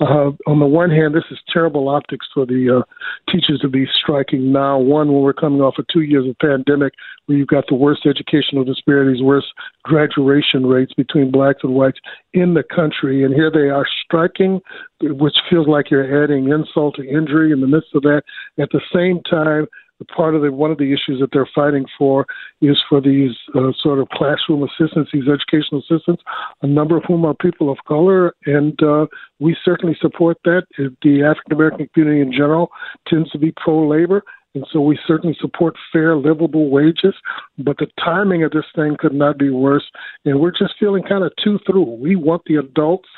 Uh, 0.00 0.32
on 0.46 0.60
the 0.60 0.66
one 0.66 0.90
hand, 0.90 1.14
this 1.14 1.24
is 1.30 1.38
terrible 1.50 1.88
optics 1.88 2.26
for 2.34 2.44
the 2.44 2.80
uh, 2.84 3.32
teachers 3.32 3.60
to 3.60 3.68
be 3.68 3.86
striking 3.98 4.52
now. 4.52 4.76
One, 4.76 5.10
when 5.10 5.22
we're 5.22 5.32
coming 5.32 5.62
off 5.62 5.78
of 5.78 5.86
two 5.90 6.02
years 6.02 6.28
of 6.28 6.38
pandemic, 6.40 6.92
where 7.24 7.38
you've 7.38 7.48
got 7.48 7.64
the 7.68 7.74
worst 7.74 8.04
educational 8.04 8.64
disparities, 8.64 9.22
worst 9.22 9.46
graduation 9.82 10.66
rates 10.66 10.92
between 10.92 11.30
blacks 11.30 11.60
and 11.62 11.72
whites 11.72 12.00
in 12.34 12.52
the 12.52 12.62
country, 12.62 13.24
and 13.24 13.32
here 13.32 13.50
they 13.50 13.70
are 13.70 13.86
striking, 14.04 14.60
which 15.00 15.36
feels 15.48 15.68
like 15.68 15.90
you're 15.90 16.22
adding 16.22 16.50
insult 16.50 16.96
to 16.96 17.02
injury 17.02 17.50
in 17.50 17.62
the 17.62 17.66
midst 17.66 17.94
of 17.94 18.02
that. 18.02 18.24
At 18.58 18.68
the 18.72 18.82
same 18.94 19.22
time, 19.22 19.68
part 20.04 20.34
of 20.34 20.42
the 20.42 20.52
one 20.52 20.70
of 20.70 20.78
the 20.78 20.92
issues 20.92 21.20
that 21.20 21.30
they're 21.32 21.48
fighting 21.54 21.86
for 21.98 22.26
is 22.60 22.78
for 22.88 23.00
these 23.00 23.32
uh, 23.54 23.72
sort 23.80 23.98
of 23.98 24.08
classroom 24.10 24.62
assistants, 24.62 25.10
these 25.12 25.28
educational 25.28 25.80
assistants, 25.80 26.22
a 26.62 26.66
number 26.66 26.96
of 26.96 27.04
whom 27.06 27.24
are 27.24 27.34
people 27.34 27.70
of 27.70 27.78
color, 27.86 28.34
and 28.46 28.80
uh, 28.82 29.06
we 29.38 29.56
certainly 29.64 29.96
support 30.00 30.38
that. 30.44 30.62
The 30.76 31.22
African 31.22 31.52
American 31.52 31.88
community 31.94 32.20
in 32.20 32.32
general 32.32 32.70
tends 33.06 33.30
to 33.30 33.38
be 33.38 33.52
pro 33.56 33.86
labor. 33.86 34.22
And 34.54 34.66
so 34.72 34.80
we 34.80 34.98
certainly 35.06 35.36
support 35.38 35.76
fair, 35.92 36.16
livable 36.16 36.70
wages, 36.70 37.14
but 37.58 37.76
the 37.76 37.86
timing 38.02 38.42
of 38.42 38.50
this 38.50 38.64
thing 38.74 38.96
could 38.98 39.12
not 39.12 39.38
be 39.38 39.50
worse. 39.50 39.84
And 40.24 40.40
we're 40.40 40.50
just 40.50 40.74
feeling 40.80 41.02
kind 41.02 41.22
of 41.22 41.32
two 41.42 41.60
through. 41.66 41.82
We 41.82 42.16
want 42.16 42.42
the 42.46 42.56
adults 42.56 43.08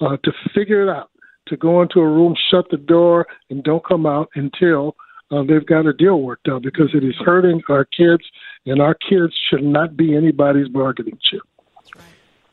uh, 0.00 0.18
to 0.22 0.32
figure 0.54 0.82
it 0.82 0.90
out, 0.90 1.10
to 1.48 1.56
go 1.56 1.80
into 1.80 2.00
a 2.00 2.06
room, 2.06 2.36
shut 2.50 2.66
the 2.70 2.76
door, 2.76 3.26
and 3.48 3.64
don't 3.64 3.84
come 3.84 4.04
out 4.04 4.28
until 4.34 4.94
uh, 5.34 5.42
they've 5.42 5.66
got 5.66 5.86
a 5.86 5.92
deal 5.92 6.20
worked 6.20 6.48
out 6.48 6.62
because 6.62 6.90
it 6.94 7.04
is 7.04 7.14
hurting 7.24 7.62
our 7.68 7.84
kids, 7.84 8.22
and 8.66 8.80
our 8.80 8.94
kids 8.94 9.34
should 9.50 9.64
not 9.64 9.96
be 9.96 10.16
anybody's 10.16 10.68
bargaining 10.68 11.18
chip. 11.22 11.42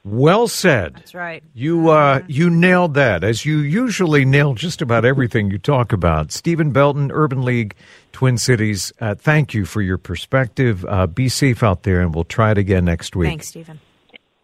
Well 0.03 0.47
said. 0.47 0.95
That's 0.95 1.13
right. 1.13 1.43
You 1.53 1.89
uh, 1.89 2.23
you 2.27 2.49
nailed 2.49 2.95
that, 2.95 3.23
as 3.23 3.45
you 3.45 3.59
usually 3.59 4.25
nail 4.25 4.55
just 4.55 4.81
about 4.81 5.05
everything 5.05 5.51
you 5.51 5.59
talk 5.59 5.93
about. 5.93 6.31
Steven 6.31 6.71
Belton, 6.71 7.11
Urban 7.11 7.43
League, 7.43 7.75
Twin 8.11 8.39
Cities. 8.39 8.91
Uh, 8.99 9.13
thank 9.13 9.53
you 9.53 9.63
for 9.63 9.79
your 9.81 9.99
perspective. 9.99 10.83
Uh, 10.85 11.05
be 11.05 11.29
safe 11.29 11.61
out 11.61 11.83
there, 11.83 12.01
and 12.01 12.15
we'll 12.15 12.23
try 12.23 12.49
it 12.49 12.57
again 12.57 12.85
next 12.85 13.15
week. 13.15 13.29
Thanks, 13.29 13.49
Steven. 13.49 13.79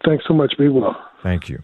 Thanks 0.06 0.26
so 0.28 0.36
much. 0.36 0.54
Be 0.60 0.70
well. 0.70 0.96
Thank 1.24 1.50
you. 1.50 1.64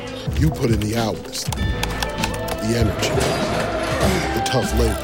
You 0.41 0.49
put 0.49 0.71
in 0.71 0.79
the 0.79 0.97
hours, 0.97 1.43
the 1.43 2.73
energy, 2.75 3.09
the 4.33 4.41
tough 4.43 4.73
labor. 4.73 4.97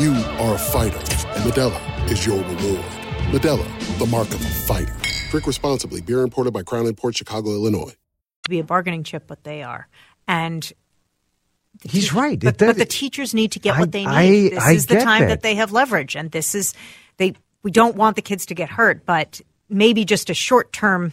You 0.00 0.12
are 0.38 0.54
a 0.54 0.58
fighter, 0.58 0.96
and 1.34 1.42
Modelo 1.50 2.08
is 2.12 2.24
your 2.24 2.36
reward. 2.36 2.84
Modelo, 3.32 3.98
the 3.98 4.06
mark 4.06 4.28
of 4.28 4.40
a 4.40 4.48
fighter 4.48 4.94
Drink 5.30 5.48
responsibly. 5.48 6.00
Beer 6.00 6.22
imported 6.22 6.52
by 6.52 6.62
Crown 6.62 6.94
Port 6.94 7.16
Chicago, 7.16 7.50
Illinois. 7.50 7.92
To 8.44 8.50
be 8.50 8.60
a 8.60 8.64
bargaining 8.64 9.02
chip, 9.02 9.24
but 9.26 9.42
they 9.42 9.64
are. 9.64 9.88
And 10.28 10.62
the 11.82 11.88
He's 11.88 12.02
teach- 12.04 12.12
right. 12.12 12.38
But, 12.38 12.56
does- 12.56 12.68
but 12.68 12.76
the 12.76 12.84
teachers 12.84 13.34
need 13.34 13.50
to 13.50 13.58
get 13.58 13.74
I- 13.74 13.80
what 13.80 13.90
they 13.90 14.04
need. 14.06 14.52
I- 14.52 14.54
this 14.54 14.58
I 14.62 14.72
is 14.74 14.86
the 14.86 15.00
time 15.00 15.22
that. 15.22 15.28
that. 15.28 15.42
they 15.42 15.56
have 15.56 15.72
leverage, 15.72 16.14
and 16.14 16.30
this 16.30 16.54
is 16.54 16.72
they. 17.16 17.34
We 17.64 17.72
don't 17.72 17.96
want 17.96 18.14
the 18.14 18.22
kids 18.22 18.46
to 18.46 18.54
get 18.54 18.70
hurt, 18.70 19.04
but 19.04 19.40
maybe 19.68 20.04
just 20.04 20.30
a 20.30 20.34
short 20.34 20.72
term 20.72 21.12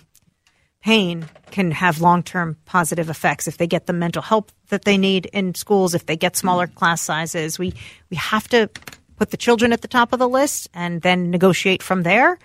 pain 0.82 1.28
can 1.52 1.72
have 1.72 2.02
long 2.02 2.24
term 2.24 2.58
positive 2.66 3.10
effects 3.10 3.48
if 3.48 3.58
they 3.58 3.68
get 3.68 3.86
the 3.86 3.94
mental 3.94 4.22
help 4.22 4.52
that 4.70 4.86
they 4.86 4.98
need 4.98 5.28
in 5.28 5.56
schools. 5.56 5.94
If 5.94 6.06
they 6.06 6.18
get 6.18 6.36
smaller 6.36 6.68
mm-hmm. 6.68 6.78
class 6.78 7.02
sizes, 7.02 7.58
we 7.58 7.74
we 8.10 8.18
have 8.18 8.48
to 8.50 8.70
put 9.16 9.32
the 9.32 9.38
children 9.38 9.74
at 9.74 9.82
the 9.82 9.88
top 9.88 10.14
of 10.14 10.20
the 10.20 10.30
list 10.30 10.70
and 10.74 11.02
then 11.02 11.32
negotiate 11.32 11.84
from 11.84 12.04
there. 12.04 12.38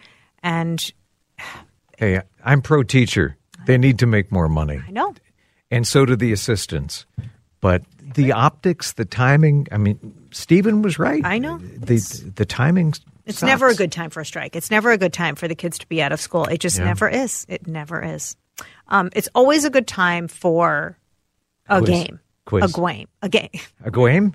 And 0.42 0.92
Hey, 1.98 2.20
I'm 2.44 2.62
pro 2.62 2.82
teacher. 2.82 3.36
They 3.66 3.78
need 3.78 4.00
to 4.00 4.06
make 4.06 4.32
more 4.32 4.48
money. 4.48 4.80
I 4.86 4.90
know 4.90 5.14
and 5.72 5.88
so 5.88 6.04
do 6.04 6.14
the 6.14 6.32
assistants. 6.32 7.06
But 7.60 7.82
the 8.14 8.32
optics, 8.32 8.92
the 8.92 9.04
timing, 9.04 9.66
I 9.72 9.78
mean, 9.78 10.28
Steven 10.30 10.82
was 10.82 10.98
right. 10.98 11.24
I 11.24 11.38
know. 11.38 11.58
The 11.58 11.98
the 12.36 12.44
timing 12.44 12.92
It's 13.26 13.38
sucks. 13.38 13.48
never 13.48 13.68
a 13.68 13.74
good 13.74 13.92
time 13.92 14.10
for 14.10 14.20
a 14.20 14.24
strike. 14.26 14.56
It's 14.56 14.70
never 14.70 14.90
a 14.90 14.98
good 14.98 15.12
time 15.12 15.34
for 15.36 15.46
the 15.48 15.54
kids 15.54 15.78
to 15.78 15.86
be 15.88 16.02
out 16.02 16.12
of 16.12 16.20
school. 16.20 16.44
It 16.46 16.58
just 16.58 16.78
Yeah. 16.78 16.84
never 16.84 17.08
is. 17.08 17.46
It 17.48 17.66
never 17.66 18.02
is. 18.02 18.36
Um, 18.88 19.10
it's 19.14 19.28
always 19.34 19.64
a 19.64 19.70
good 19.70 19.86
time 19.86 20.28
for 20.28 20.98
a 21.68 21.78
Quiz. 21.78 21.88
game. 21.90 22.20
Quiz. 22.46 22.64
A 22.64 22.80
game. 22.80 23.08
A 23.22 23.28
game. 23.28 23.50
A 23.84 23.90
game? 23.90 24.32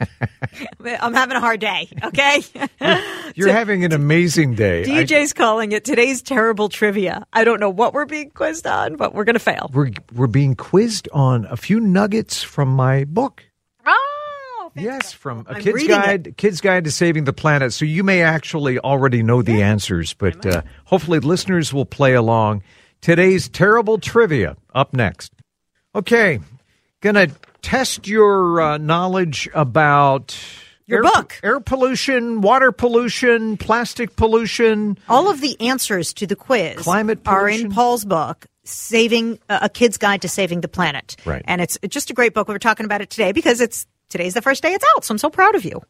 I'm 0.84 1.14
having 1.14 1.36
a 1.36 1.40
hard 1.40 1.60
day. 1.60 1.88
Okay. 2.04 2.42
You're 3.34 3.52
having 3.52 3.84
an 3.84 3.92
amazing 3.92 4.54
day. 4.54 4.82
I- 4.82 5.04
DJ's 5.04 5.32
calling 5.32 5.72
it 5.72 5.84
today's 5.84 6.22
terrible 6.22 6.68
trivia. 6.68 7.24
I 7.32 7.44
don't 7.44 7.60
know 7.60 7.70
what 7.70 7.94
we're 7.94 8.04
being 8.06 8.30
quizzed 8.30 8.66
on, 8.66 8.96
but 8.96 9.14
we're 9.14 9.24
going 9.24 9.34
to 9.34 9.40
fail. 9.40 9.70
we're 9.72 9.90
we're 10.14 10.26
being 10.26 10.54
quizzed 10.54 11.08
on 11.12 11.46
a 11.46 11.56
few 11.56 11.80
nuggets 11.80 12.42
from 12.42 12.68
my 12.68 13.04
book. 13.04 13.44
Yes, 14.74 15.12
from 15.12 15.46
a 15.48 15.54
I'm 15.54 15.60
kid's 15.60 15.86
guide, 15.86 16.34
kid's 16.36 16.60
guide 16.60 16.84
to 16.84 16.90
saving 16.90 17.24
the 17.24 17.32
planet. 17.32 17.72
So 17.72 17.84
you 17.84 18.02
may 18.04 18.22
actually 18.22 18.78
already 18.78 19.22
know 19.22 19.42
the 19.42 19.62
answers, 19.62 20.14
but 20.14 20.44
uh, 20.46 20.62
hopefully 20.84 21.20
listeners 21.20 21.72
will 21.72 21.84
play 21.86 22.14
along. 22.14 22.62
Today's 23.00 23.48
terrible 23.48 23.98
trivia 23.98 24.56
up 24.74 24.94
next. 24.94 25.32
Okay, 25.94 26.40
gonna 27.00 27.28
test 27.60 28.06
your 28.08 28.60
uh, 28.60 28.78
knowledge 28.78 29.48
about 29.52 30.36
Your 30.86 31.04
air, 31.04 31.12
book. 31.12 31.40
air 31.42 31.60
pollution, 31.60 32.40
water 32.40 32.72
pollution, 32.72 33.56
plastic 33.58 34.16
pollution. 34.16 34.96
All 35.08 35.28
of 35.28 35.40
the 35.40 35.60
answers 35.60 36.14
to 36.14 36.26
the 36.26 36.36
quiz 36.36 36.78
Climate 36.78 37.20
are 37.26 37.48
in. 37.48 37.70
Paul's 37.70 38.04
book, 38.06 38.46
"Saving 38.64 39.38
uh, 39.50 39.58
a 39.62 39.68
Kid's 39.68 39.98
Guide 39.98 40.22
to 40.22 40.28
Saving 40.28 40.62
the 40.62 40.68
Planet." 40.68 41.16
Right. 41.26 41.42
and 41.46 41.60
it's 41.60 41.76
just 41.88 42.08
a 42.10 42.14
great 42.14 42.32
book. 42.32 42.48
We 42.48 42.54
were 42.54 42.58
talking 42.58 42.86
about 42.86 43.02
it 43.02 43.10
today 43.10 43.32
because 43.32 43.60
it's 43.60 43.86
today's 44.12 44.34
the 44.34 44.42
first 44.42 44.62
day 44.62 44.72
it's 44.72 44.84
out, 44.94 45.04
so 45.04 45.12
I'm 45.12 45.18
so 45.18 45.30
proud 45.30 45.54
of 45.54 45.64
you. 45.64 45.80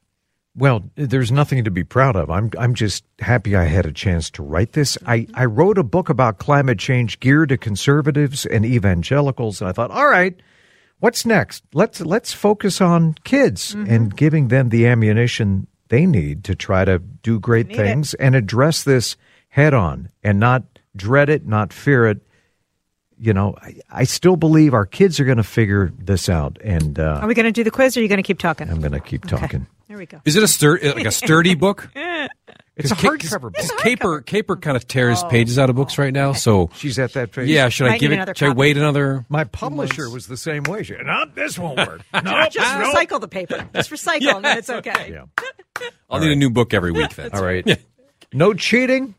Well, 0.54 0.90
there's 0.96 1.32
nothing 1.32 1.64
to 1.64 1.70
be 1.70 1.82
proud 1.82 2.14
of. 2.14 2.30
I'm 2.30 2.50
I'm 2.58 2.74
just 2.74 3.04
happy 3.20 3.56
I 3.56 3.64
had 3.64 3.87
a 3.87 3.92
chance 3.92 4.30
to 4.30 4.42
write 4.42 4.72
this. 4.72 4.98
I, 5.06 5.26
I 5.35 5.46
wrote 5.46 5.78
a 5.78 5.82
book 5.82 6.11
about 6.11 6.38
climate 6.38 6.78
change 6.78 7.20
geared 7.20 7.48
to 7.50 7.56
conservatives 7.56 8.44
and 8.44 8.64
evangelicals, 8.64 9.61
and 9.61 9.68
I 9.68 9.72
thought, 9.72 9.90
all 9.90 10.08
right, 10.08 10.38
what's 11.00 11.24
next? 11.24 11.64
Let's 11.72 12.02
let's 12.02 12.35
focus 12.35 12.82
on 12.82 13.14
kids 13.24 13.74
mm-hmm. 13.74 13.90
and 13.90 14.16
giving 14.16 14.48
them 14.48 14.68
the 14.68 14.87
ammunition 14.87 15.66
they 15.88 16.06
need 16.06 16.44
to 16.44 16.54
try 16.54 16.85
to 16.85 16.98
do 16.98 17.40
great 17.40 17.74
things 17.74 18.14
and 18.14 18.35
address 18.35 18.82
this 18.82 19.16
head 19.48 19.74
on 19.74 20.11
and 20.22 20.38
not 20.38 20.64
dread 20.96 21.28
it, 21.28 21.46
not 21.46 21.72
fear 21.72 22.06
it. 22.06 22.20
You 23.22 23.32
know, 23.32 23.54
I, 23.62 23.76
I 23.88 24.04
still 24.04 24.35
believe 24.35 24.74
our 24.74 24.85
kids 24.85 25.20
are 25.20 25.24
going 25.24 25.37
to 25.37 25.44
figure 25.44 25.92
this 25.96 26.28
out, 26.28 26.58
and 26.61 26.98
uh, 26.98 27.20
Are 27.22 27.28
we 27.28 27.35
going 27.35 27.46
to 27.46 27.52
do 27.52 27.62
the 27.62 27.70
quiz, 27.70 27.96
or 27.96 28.00
are 28.00 28.02
you 28.02 28.08
going 28.08 28.16
to 28.22 28.26
keep 28.26 28.40
talking? 28.40 28.68
I'm 28.68 28.80
going 28.80 28.90
to 28.92 28.98
keep 29.00 29.24
talking. 29.26 29.68
There 29.87 29.96
we 29.96 30.06
go. 30.06 30.20
Is 30.24 30.35
it 30.35 30.42
a 30.42 30.46
stur- 30.46 30.94
like 30.96 31.06
a 31.06 31.12
sturdy 31.12 31.54
book? 31.54 31.88
It's 32.74 32.90
a 32.90 32.94
Ca- 32.94 33.11
hardcover 33.11 33.40
book. 33.42 33.52
Because 33.52 33.70
Caper 33.82 34.22
Caper 34.22 34.56
kind 34.56 34.78
of 34.78 34.88
tears 34.88 35.22
pages 35.24 35.58
out 35.58 35.68
of 35.68 35.76
books 35.76 35.98
right 35.98 36.12
now. 36.12 36.32
So 36.32 36.70
She's 36.74 36.98
at 36.98 37.12
that 37.12 37.35
phase. 37.35 37.50
yeah, 37.50 37.68
should 37.68 37.87
I 37.87 37.90
Might 37.90 38.00
give 38.00 38.12
it? 38.12 38.14
another 38.14 38.35
Should 38.35 38.48
I 38.48 38.52
wait 38.54 38.78
another? 38.78 39.26
My 39.28 39.44
publisher 39.44 40.08
was 40.08 40.26
the 40.26 40.38
same 40.38 40.62
way. 40.62 40.82
She, 40.82 40.94
no, 40.94 41.26
this 41.35 41.58
won't 41.58 41.76
work. 41.76 42.00
No, 42.24 42.48
Just 42.48 42.74
recycle 42.74 43.20
the 43.20 43.28
paper. 43.28 43.68
Just 43.74 43.90
recycle, 43.90 44.37
and 44.42 44.46
it's 44.58 44.70
okay. 44.70 45.12
Yeah. 45.12 45.90
I'll 46.08 46.20
need 46.20 46.32
a 46.32 46.37
new 46.37 46.48
book 46.48 46.72
every 46.72 46.92
week 46.92 47.14
then. 47.14 47.30
All 47.35 47.44
right. 47.44 47.78
No 48.32 48.54
cheating. 48.54 49.16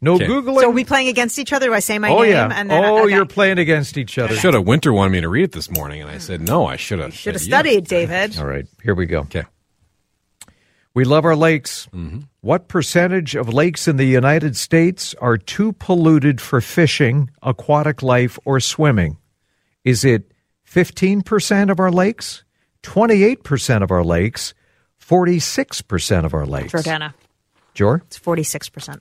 No 0.00 0.14
Okay. 0.14 0.26
googling. 0.26 0.60
So 0.60 0.68
are 0.68 0.72
we 0.72 0.84
playing 0.84 1.08
against 1.08 1.38
each 1.38 1.52
other? 1.52 1.66
Do 1.66 1.74
I 1.74 1.80
say 1.80 1.98
my 1.98 2.10
oh 2.10 2.22
name? 2.22 2.30
yeah. 2.30 2.48
And 2.54 2.70
then, 2.70 2.84
oh, 2.84 3.04
okay. 3.04 3.14
you're 3.14 3.26
playing 3.26 3.58
against 3.58 3.98
each 3.98 4.16
other. 4.16 4.36
Should 4.36 4.54
have. 4.54 4.64
Winter 4.66 4.92
wanted 4.92 5.10
me 5.10 5.20
to 5.22 5.28
read 5.28 5.44
it 5.44 5.52
this 5.52 5.70
morning, 5.70 6.00
and 6.02 6.10
I 6.10 6.18
said 6.18 6.40
no. 6.40 6.66
I 6.66 6.76
should 6.76 7.00
have. 7.00 7.14
Should 7.14 7.34
have 7.34 7.42
said, 7.42 7.50
yeah. 7.50 7.58
studied, 7.58 7.88
David. 7.88 8.38
All 8.38 8.46
right. 8.46 8.66
Here 8.82 8.94
we 8.94 9.06
go. 9.06 9.20
Okay. 9.20 9.44
We 10.94 11.04
love 11.04 11.24
our 11.24 11.36
lakes. 11.36 11.88
Mm-hmm. 11.92 12.20
What 12.40 12.68
percentage 12.68 13.34
of 13.36 13.52
lakes 13.52 13.86
in 13.88 13.96
the 13.96 14.04
United 14.04 14.56
States 14.56 15.14
are 15.20 15.36
too 15.36 15.72
polluted 15.74 16.40
for 16.40 16.60
fishing, 16.60 17.30
aquatic 17.42 18.02
life, 18.02 18.38
or 18.44 18.58
swimming? 18.58 19.18
Is 19.84 20.04
it 20.04 20.32
15% 20.68 21.70
of 21.70 21.78
our 21.78 21.90
lakes, 21.90 22.44
28% 22.82 23.82
of 23.82 23.90
our 23.90 24.02
lakes, 24.04 24.54
46% 25.00 26.24
of 26.24 26.34
our 26.34 26.46
lakes? 26.46 26.72
Jordana. 26.72 27.14
Jor? 27.74 28.02
It's 28.06 28.18
46%. 28.18 29.00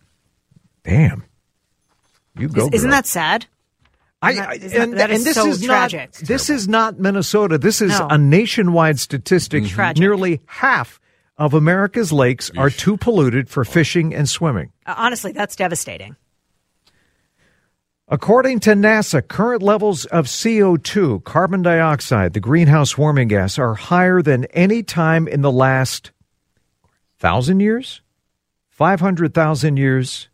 Damn. 0.88 1.24
You 2.38 2.48
go. 2.48 2.68
Is, 2.68 2.76
isn't 2.76 2.90
girl. 2.90 2.98
that 2.98 3.06
sad? 3.06 3.46
I, 4.22 4.32
Isn't 4.32 4.42
that- 4.44 4.50
I- 4.50 4.58
that- 4.58 4.76
and, 4.82 4.94
that 5.00 5.12
is 5.12 5.18
and 5.20 5.26
this 5.28 5.36
so 5.36 5.48
is 5.48 5.62
tragic. 5.64 6.00
not 6.00 6.28
this 6.28 6.50
is 6.50 6.68
not 6.68 7.00
Minnesota. 7.00 7.58
This 7.60 7.82
is 7.82 8.00
No. 8.00 8.08
a 8.10 8.18
nationwide 8.18 9.00
statistic. 9.00 9.66
Tragic. 9.66 10.00
Nearly 10.00 10.42
half 10.48 11.00
of 11.38 11.54
America's 11.54 12.12
lakes 12.12 12.50
are 12.58 12.70
too 12.72 12.98
polluted 12.98 13.48
for 13.50 13.64
fishing 13.64 14.16
and 14.16 14.28
swimming. 14.28 14.72
Uh, 14.88 14.96
honestly, 14.98 15.34
that's 15.34 15.56
devastating. 15.56 16.16
According 18.10 18.62
to 18.62 18.72
NASA, 18.72 19.28
current 19.28 19.62
levels 19.62 20.06
of 20.06 20.26
CO2, 20.28 21.24
carbon 21.26 21.62
dioxide, 21.62 22.34
the 22.34 22.40
greenhouse 22.40 22.98
warming 22.98 23.28
gas, 23.28 23.60
are 23.60 23.74
higher 23.74 24.22
than 24.22 24.46
any 24.46 24.82
time 24.82 25.28
in 25.28 25.42
the 25.42 25.52
last 25.52 26.12
thousand 27.20 27.60
years, 27.60 28.02
five 28.70 29.02
hundred 29.02 29.34
thousand 29.34 29.76
years, 29.78 30.30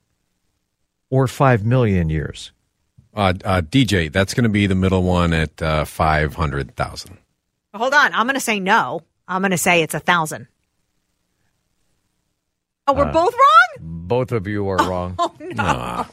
or 1.14 1.28
five 1.28 1.64
million 1.64 2.10
years. 2.10 2.52
Uh, 3.14 3.34
uh, 3.46 3.62
DJ, 3.62 4.12
that's 4.12 4.34
going 4.34 4.46
to 4.46 4.50
be 4.50 4.66
the 4.66 4.74
middle 4.74 5.04
one 5.04 5.32
at 5.32 5.62
uh, 5.62 5.86
five 5.86 6.34
hundred 6.34 6.76
thousand. 6.76 7.20
Hold 7.72 7.94
on. 7.94 8.12
I'm 8.16 8.26
going 8.26 8.34
to 8.34 8.40
say 8.40 8.60
no. 8.60 9.02
I'm 9.28 9.42
going 9.44 9.52
to 9.52 9.58
say 9.60 9.84
it's 9.84 9.94
a 9.94 10.00
thousand. 10.00 10.48
Oh, 12.88 12.94
we're 12.94 13.12
both 13.12 13.34
wrong? 13.34 13.78
Both 13.80 14.32
of 14.32 14.48
you 14.48 14.68
are 14.70 14.78
wrong. 14.90 15.16
Oh, 15.20 15.32
no. 15.40 16.06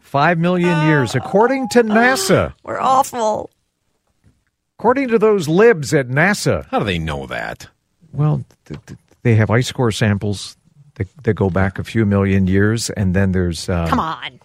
Five 0.00 0.38
million 0.38 0.86
years, 0.86 1.14
according 1.14 1.68
to 1.70 1.82
NASA. 1.82 2.52
We're 2.62 2.78
awful. 2.78 3.50
According 4.78 5.08
to 5.08 5.18
those 5.18 5.48
libs 5.48 5.92
at 5.92 6.08
NASA. 6.08 6.66
How 6.66 6.78
do 6.78 6.84
they 6.84 6.98
know 6.98 7.26
that? 7.26 7.68
Well, 8.12 8.44
th- 8.66 8.78
th- 8.86 8.98
they 9.22 9.34
have 9.34 9.50
ice 9.50 9.72
core 9.72 9.90
samples 9.90 10.56
that, 10.94 11.08
that 11.24 11.34
go 11.34 11.50
back 11.50 11.78
a 11.78 11.84
few 11.84 12.04
million 12.06 12.46
years, 12.46 12.90
and 12.90 13.14
then 13.14 13.32
there's 13.32 13.68
uh, 13.68 13.86
Come 13.88 14.00
on. 14.00 14.40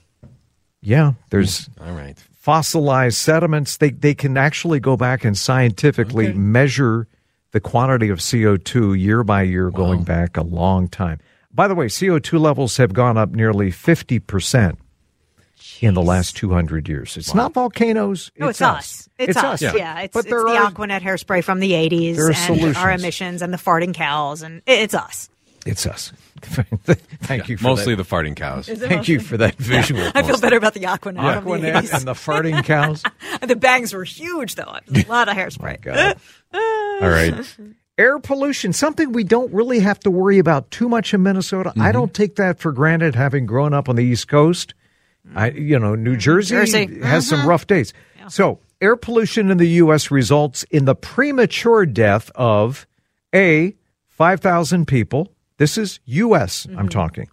yeah, 0.82 1.14
there's 1.30 1.70
All 1.82 1.94
right. 1.94 2.18
fossilized 2.40 3.18
sediments. 3.18 3.78
They 3.78 3.92
they 3.92 4.14
can 4.14 4.38
actually 4.38 4.80
go 4.80 4.98
back 4.98 5.26
and 5.26 5.38
scientifically 5.38 6.34
measure 6.34 7.08
the 7.52 7.60
quantity 7.60 8.10
of 8.10 8.20
CO 8.20 8.58
two 8.58 8.94
year 8.94 9.24
by 9.24 9.44
year, 9.44 9.72
going 9.72 10.04
back 10.04 10.38
a 10.38 10.44
long 10.44 10.88
time. 10.88 11.20
By 11.54 11.68
the 11.68 11.76
way, 11.76 11.90
CO 11.90 12.20
two 12.20 12.40
levels 12.40 12.78
have 12.78 12.94
gone 12.94 13.18
up 13.18 13.32
nearly 13.32 13.72
fifty 13.72 14.20
percent 14.20 14.78
in 15.82 15.94
the 15.94 16.02
last 16.02 16.36
two 16.38 16.52
hundred 16.54 16.88
years. 16.88 17.18
It's 17.18 17.34
not 17.34 17.54
volcanoes. 17.54 18.32
No, 18.38 18.48
it's, 18.48 18.62
us. 18.62 19.10
It's, 19.18 19.36
us. 19.36 19.62
Yeah, 19.62 20.02
it's, 20.02 20.14
but 20.14 20.20
it's 20.20 20.30
there 20.30 20.44
the 20.44 20.50
are, 20.50 20.66
Aqua 20.68 20.88
Net 20.88 21.02
hairspray 21.02 21.44
from 21.44 21.60
the 21.60 21.72
80s 21.72 22.18
and 22.18 22.36
solutions. 22.36 22.78
our 22.78 22.92
emissions 22.92 23.42
and 23.42 23.52
the 23.52 23.58
farting 23.58 23.94
cows, 23.94 24.44
and 24.44 24.62
it's 24.68 24.94
us. 24.94 25.30
It's 25.68 25.86
us. 25.86 26.14
Thank 26.42 27.50
you. 27.50 27.58
For 27.58 27.64
Mostly 27.64 27.96
that. 27.96 28.04
the 28.04 28.16
farting 28.16 28.36
cows. 28.36 28.68
Thank 28.68 29.08
you 29.08 29.20
for 29.20 29.38
that 29.38 29.56
visual. 29.58 30.02
I 30.16 30.24
feel 30.24 30.40
better 30.40 30.56
about 30.56 30.74
the 30.74 30.86
Aqua 30.86 31.12
Net, 31.12 31.22
from 31.22 31.32
the 31.32 31.38
Aqua 31.38 31.58
Net 31.60 31.84
80s. 31.84 31.94
and 31.94 32.08
the 32.08 32.14
farting 32.14 32.64
cows. 32.64 33.04
the 33.42 33.56
bangs 33.56 33.94
were 33.94 34.04
huge, 34.04 34.56
though. 34.56 34.64
A 34.64 35.06
lot 35.10 35.28
of 35.28 35.38
oh, 35.38 35.40
hairspray. 35.40 35.82
God. 35.82 36.18
All 36.54 37.10
right. 37.10 37.34
Air 37.98 38.20
pollution, 38.20 38.74
something 38.74 39.12
we 39.12 39.24
don't 39.24 39.52
really 39.52 39.80
have 39.80 40.00
to 40.02 40.12
worry 40.12 40.38
about 40.38 40.70
too 40.70 40.88
much 40.88 41.14
in 41.14 41.24
Minnesota. 41.24 41.72
I 41.76 41.80
mm-hmm. 41.80 41.92
don't 41.92 42.14
take 42.14 42.36
that 42.36 42.60
for 42.60 42.72
granted 42.72 43.16
having 43.16 43.48
grown 43.48 43.74
up 43.74 43.90
on 43.90 43.96
the 43.96 44.04
East 44.04 44.28
Coast. 44.28 44.74
I 45.36 45.50
you 45.50 45.80
know, 45.80 45.96
New 45.96 46.12
mm-hmm. 46.12 46.20
Jersey, 46.20 46.56
Jersey. 46.56 47.02
has 47.02 47.28
some 47.28 47.40
uh-huh. 47.40 47.50
rough 47.50 47.68
days. 47.68 47.94
So, 48.30 48.60
air 48.80 48.96
pollution 48.96 49.50
in 49.50 49.58
the 49.58 49.68
US 49.68 50.12
results 50.12 50.64
in 50.64 50.86
the 50.86 50.96
premature 50.96 51.86
death 51.86 52.30
of 52.36 52.86
A 53.34 53.76
5,000 54.10 54.88
people. 54.88 55.32
This 55.58 55.78
is 55.78 56.00
US 56.06 56.68
I'm 56.78 56.90
talking. 56.90 57.30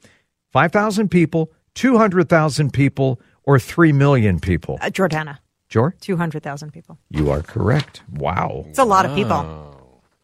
5,000 0.52 1.10
people, 1.10 1.50
200,000 1.74 2.72
people, 2.72 3.20
or 3.42 3.58
3 3.58 3.92
million 3.92 4.40
people? 4.40 4.78
Uh, 4.80 4.86
Jordana, 4.90 5.38
Jor? 5.68 5.94
200,000 6.00 6.70
people. 6.72 6.98
You 7.10 7.30
are 7.30 7.42
correct. 7.42 8.02
Wow. 8.12 8.64
It's 8.68 8.78
a 8.78 8.84
lot 8.84 9.04
of 9.04 9.14
people. 9.14 9.70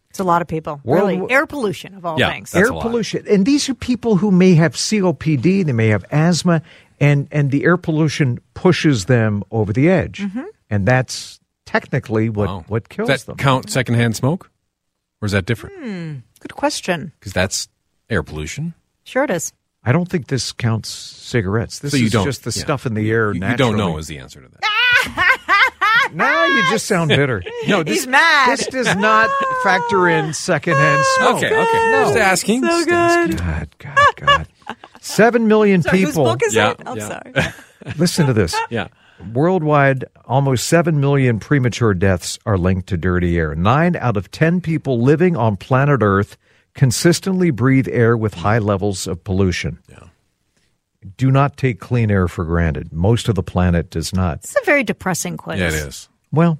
It's 0.09 0.19
a 0.21 0.25
lot 0.25 0.41
of 0.43 0.49
people. 0.49 0.81
World- 0.85 1.09
really. 1.21 1.33
Air 1.33 1.47
pollution, 1.47 1.95
of 1.95 2.05
all 2.05 2.19
Yeah. 2.19 2.31
things. 2.33 2.55
Air 2.55 2.67
pollution. 2.73 3.25
And 3.29 3.45
these 3.47 3.69
are 3.69 3.75
people 3.75 4.17
who 4.17 4.31
may 4.31 4.55
have 4.55 4.75
COPD, 4.75 5.63
they 5.65 5.73
may 5.73 5.89
have 5.89 6.05
asthma, 6.11 6.63
and, 7.01 7.29
and 7.31 7.51
the 7.51 7.65
air 7.65 7.77
pollution 7.77 8.39
pushes 8.55 9.05
them 9.07 9.43
over 9.51 9.73
the 9.73 9.89
edge. 9.91 10.21
Mm-hmm. 10.21 10.43
And 10.71 10.87
that's 10.87 11.39
technically 11.67 12.29
what, 12.29 12.49
Wow. 12.49 12.65
what 12.69 12.89
kills 12.89 13.09
Does 13.09 13.25
that 13.25 13.33
them. 13.33 13.37
count 13.37 13.71
secondhand 13.71 14.17
smoke? 14.17 14.51
Or 15.23 15.27
is 15.27 15.33
that 15.33 15.45
different? 15.47 15.77
Hmm. 15.85 16.15
Good 16.41 16.55
question. 16.57 17.13
Because 17.21 17.33
that's 17.33 17.69
air 18.11 18.23
pollution. 18.23 18.75
Sure 19.05 19.25
it 19.25 19.31
is. 19.31 19.53
I 19.83 19.93
don't 19.93 20.09
think 20.09 20.27
this 20.27 20.53
counts 20.53 20.91
cigarettes. 20.91 21.79
This 21.79 21.93
so 21.93 21.97
you 21.97 22.07
is 22.07 22.13
don't, 22.13 22.25
just 22.27 22.45
the 22.45 22.51
yeah. 22.55 22.63
stuff 22.63 22.85
in 22.85 22.93
the 22.95 23.11
air 23.11 23.29
You, 23.29 23.35
you 23.35 23.41
naturally. 23.41 23.71
don't 23.73 23.79
know 23.79 23.97
is 23.97 24.09
the 24.09 24.19
answer 24.19 24.41
to 24.43 24.49
that. 24.49 25.37
Now 26.13 26.45
you 26.45 26.63
just 26.71 26.87
sound 26.87 27.09
bitter. 27.11 27.41
No, 27.69 27.85
this, 27.85 27.99
He's 28.01 28.07
mad. 28.09 28.51
This 28.59 28.67
does 28.67 28.97
not 28.97 29.31
factor 29.63 30.09
in 30.09 30.33
secondhand 30.35 31.05
smoke. 31.19 31.37
Okay, 31.37 31.47
okay. 31.55 32.03
Just 32.05 32.17
asking. 32.17 32.63
So 32.63 32.69
Just 32.69 32.89
good. 32.89 32.95
asking. 32.95 33.37
God, 33.37 33.69
God, 33.79 34.17
God. 34.17 34.77
Seven 35.01 35.47
million 35.47 35.83
Sorry, 35.83 36.01
whose 36.01 36.11
people. 36.11 36.25
book 36.25 36.41
is 36.45 36.53
Yeah, 36.55 36.71
it? 36.73 36.81
I'm 36.85 36.97
yeah. 36.99 37.09
sorry. 37.09 37.53
Listen 37.97 38.27
to 38.27 38.33
this. 38.33 38.57
Yeah. 38.71 38.89
Worldwide, 39.33 40.07
almost 40.25 40.67
7 40.67 40.99
million 40.99 41.39
premature 41.39 41.93
deaths 41.95 42.39
are 42.47 42.57
linked 42.59 42.89
to 42.89 42.97
dirty 42.97 43.39
air. 43.39 43.55
Nine 43.55 43.95
out 43.97 44.17
of 44.17 44.31
10 44.31 44.63
people 44.63 45.01
living 45.01 45.37
on 45.37 45.57
planet 45.59 46.01
Earth 46.03 46.37
consistently 46.75 47.51
breathe 47.51 47.89
air 47.89 48.17
with 48.17 48.35
high 48.35 48.59
levels 48.59 49.07
of 49.07 49.23
pollution. 49.25 49.79
Yeah. 49.89 50.09
Do 51.17 51.31
not 51.31 51.57
take 51.57 51.81
clean 51.81 52.11
air 52.11 52.29
for 52.29 52.45
granted. 52.45 52.93
Most 52.93 53.29
of 53.29 53.35
the 53.35 53.43
planet 53.43 53.91
does 53.91 54.13
not. 54.13 54.39
It's 54.39 54.57
a 54.57 54.65
very 54.65 54.85
depressing 54.85 55.37
quiz. 55.37 55.59
Yeah, 55.59 55.69
it 55.69 55.75
is. 55.75 56.09
Well, 56.31 56.59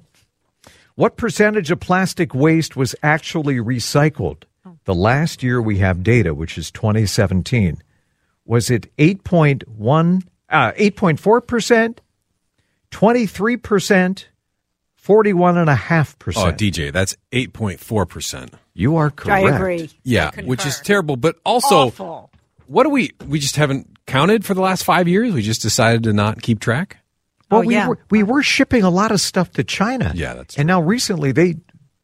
what 0.95 1.15
percentage 1.15 1.71
of 1.71 1.79
plastic 1.79 2.33
waste 2.33 2.75
was 2.75 2.95
actually 3.03 3.55
recycled? 3.55 4.43
The 4.85 4.95
last 4.95 5.43
year 5.43 5.61
we 5.61 5.77
have 5.77 6.03
data, 6.03 6.33
which 6.33 6.57
is 6.57 6.71
2017, 6.71 7.81
was 8.45 8.69
it 8.69 8.95
8.1, 8.97 10.23
uh, 10.49 10.71
8.4%, 10.73 11.97
23%, 12.91 14.25
41.5%? 15.05 16.33
Oh, 16.37 16.51
DJ, 16.51 16.91
that's 16.91 17.15
8.4%. 17.31 18.53
you 18.73 18.97
are 18.97 19.09
correct. 19.09 19.45
I 19.45 19.55
agree. 19.55 19.89
Yeah, 20.03 20.31
I 20.37 20.41
which 20.41 20.65
is 20.65 20.79
terrible. 20.79 21.15
But 21.15 21.37
also, 21.45 21.87
Awful. 21.87 22.31
what 22.67 22.83
do 22.83 22.89
we, 22.89 23.11
we 23.27 23.39
just 23.39 23.55
haven't 23.55 23.87
counted 24.05 24.45
for 24.45 24.53
the 24.53 24.61
last 24.61 24.83
five 24.83 25.07
years? 25.07 25.33
We 25.33 25.41
just 25.41 25.61
decided 25.61 26.03
to 26.03 26.13
not 26.13 26.41
keep 26.41 26.59
track? 26.59 26.97
Well, 27.49 27.61
Oh, 27.61 27.63
we, 27.65 27.73
yeah. 27.75 27.87
were, 27.89 27.99
we 28.09 28.23
were 28.23 28.43
shipping 28.43 28.83
a 28.83 28.89
lot 28.89 29.11
of 29.11 29.19
stuff 29.19 29.51
to 29.53 29.63
China. 29.63 30.11
Yeah, 30.15 30.35
that's 30.35 30.57
And 30.57 30.67
now 30.67 30.81
recently 30.81 31.31
they 31.33 31.55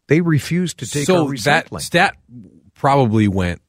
they 0.07 0.21
refused 0.21 0.79
to 0.79 0.89
take 0.89 1.05
so 1.05 1.27
our 1.27 1.35
that 1.37 1.69
recycling. 1.69 1.81
stat 1.81 2.15
probably 2.73 3.27
went 3.27 3.61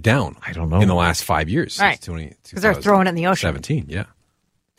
down. 0.00 0.36
I 0.46 0.52
don't 0.52 0.68
know. 0.70 0.80
In 0.80 0.88
the 0.88 0.94
last 0.94 1.22
five 1.24 1.48
years. 1.48 1.78
Right. 1.80 1.94
Since 1.94 2.06
20, 2.06 2.32
'Cause 2.52 2.62
they're 2.62 2.74
throwing 2.74 3.06
it 3.06 3.10
in 3.10 3.14
the 3.16 3.26
ocean. 3.28 3.48
17, 3.48 3.86
yeah. 3.88 4.04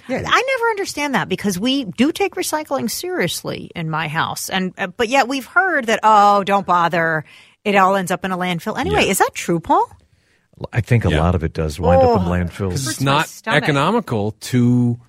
I 0.10 0.22
never 0.58 0.70
understand 0.70 1.16
that 1.16 1.28
because 1.30 1.60
we 1.60 1.86
do 1.86 2.12
take 2.12 2.36
recycling 2.36 2.90
seriously 2.90 3.72
in 3.76 3.90
my 3.90 4.08
house, 4.08 4.50
and 4.50 4.74
uh, 4.78 4.88
but 4.88 5.10
yet 5.10 5.28
we've 5.28 5.46
heard 5.46 5.86
that 5.88 6.00
oh, 6.04 6.44
don't 6.44 6.66
bother, 6.66 7.26
it 7.64 7.76
all 7.76 7.96
ends 7.96 8.12
up 8.12 8.24
in 8.26 8.32
a 8.32 8.38
landfill 8.38 8.78
anyway. 8.80 9.06
Yeah. 9.06 9.12
Is 9.12 9.18
that 9.20 9.32
true, 9.34 9.60
Paul? 9.60 9.90
I 10.72 10.82
think 10.82 11.06
a 11.06 11.10
Yeah. 11.10 11.22
lot 11.22 11.36
of 11.36 11.44
it 11.44 11.54
does 11.54 11.80
wind 11.80 12.02
up 12.02 12.22
in 12.22 12.28
Oh. 12.28 12.30
landfills. 12.32 12.74
It's 12.88 13.02
not 13.02 13.30
economical 13.48 14.32
to 14.32 15.00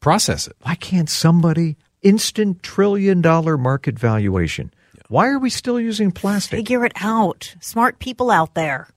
process 0.00 0.46
it. 0.46 0.56
Why 0.62 0.74
can't 0.74 1.08
somebody 1.08 1.76
instant 2.02 2.62
trillion 2.62 3.20
dollar 3.22 3.56
market 3.56 3.98
valuation? 3.98 4.72
Why 5.08 5.28
are 5.28 5.38
we 5.38 5.50
still 5.50 5.80
using 5.80 6.10
plastic? 6.12 6.56
Figure 6.58 6.84
it 6.84 6.92
out. 6.96 7.54
Smart 7.60 7.98
people 7.98 8.30
out 8.30 8.54
there. 8.54 8.88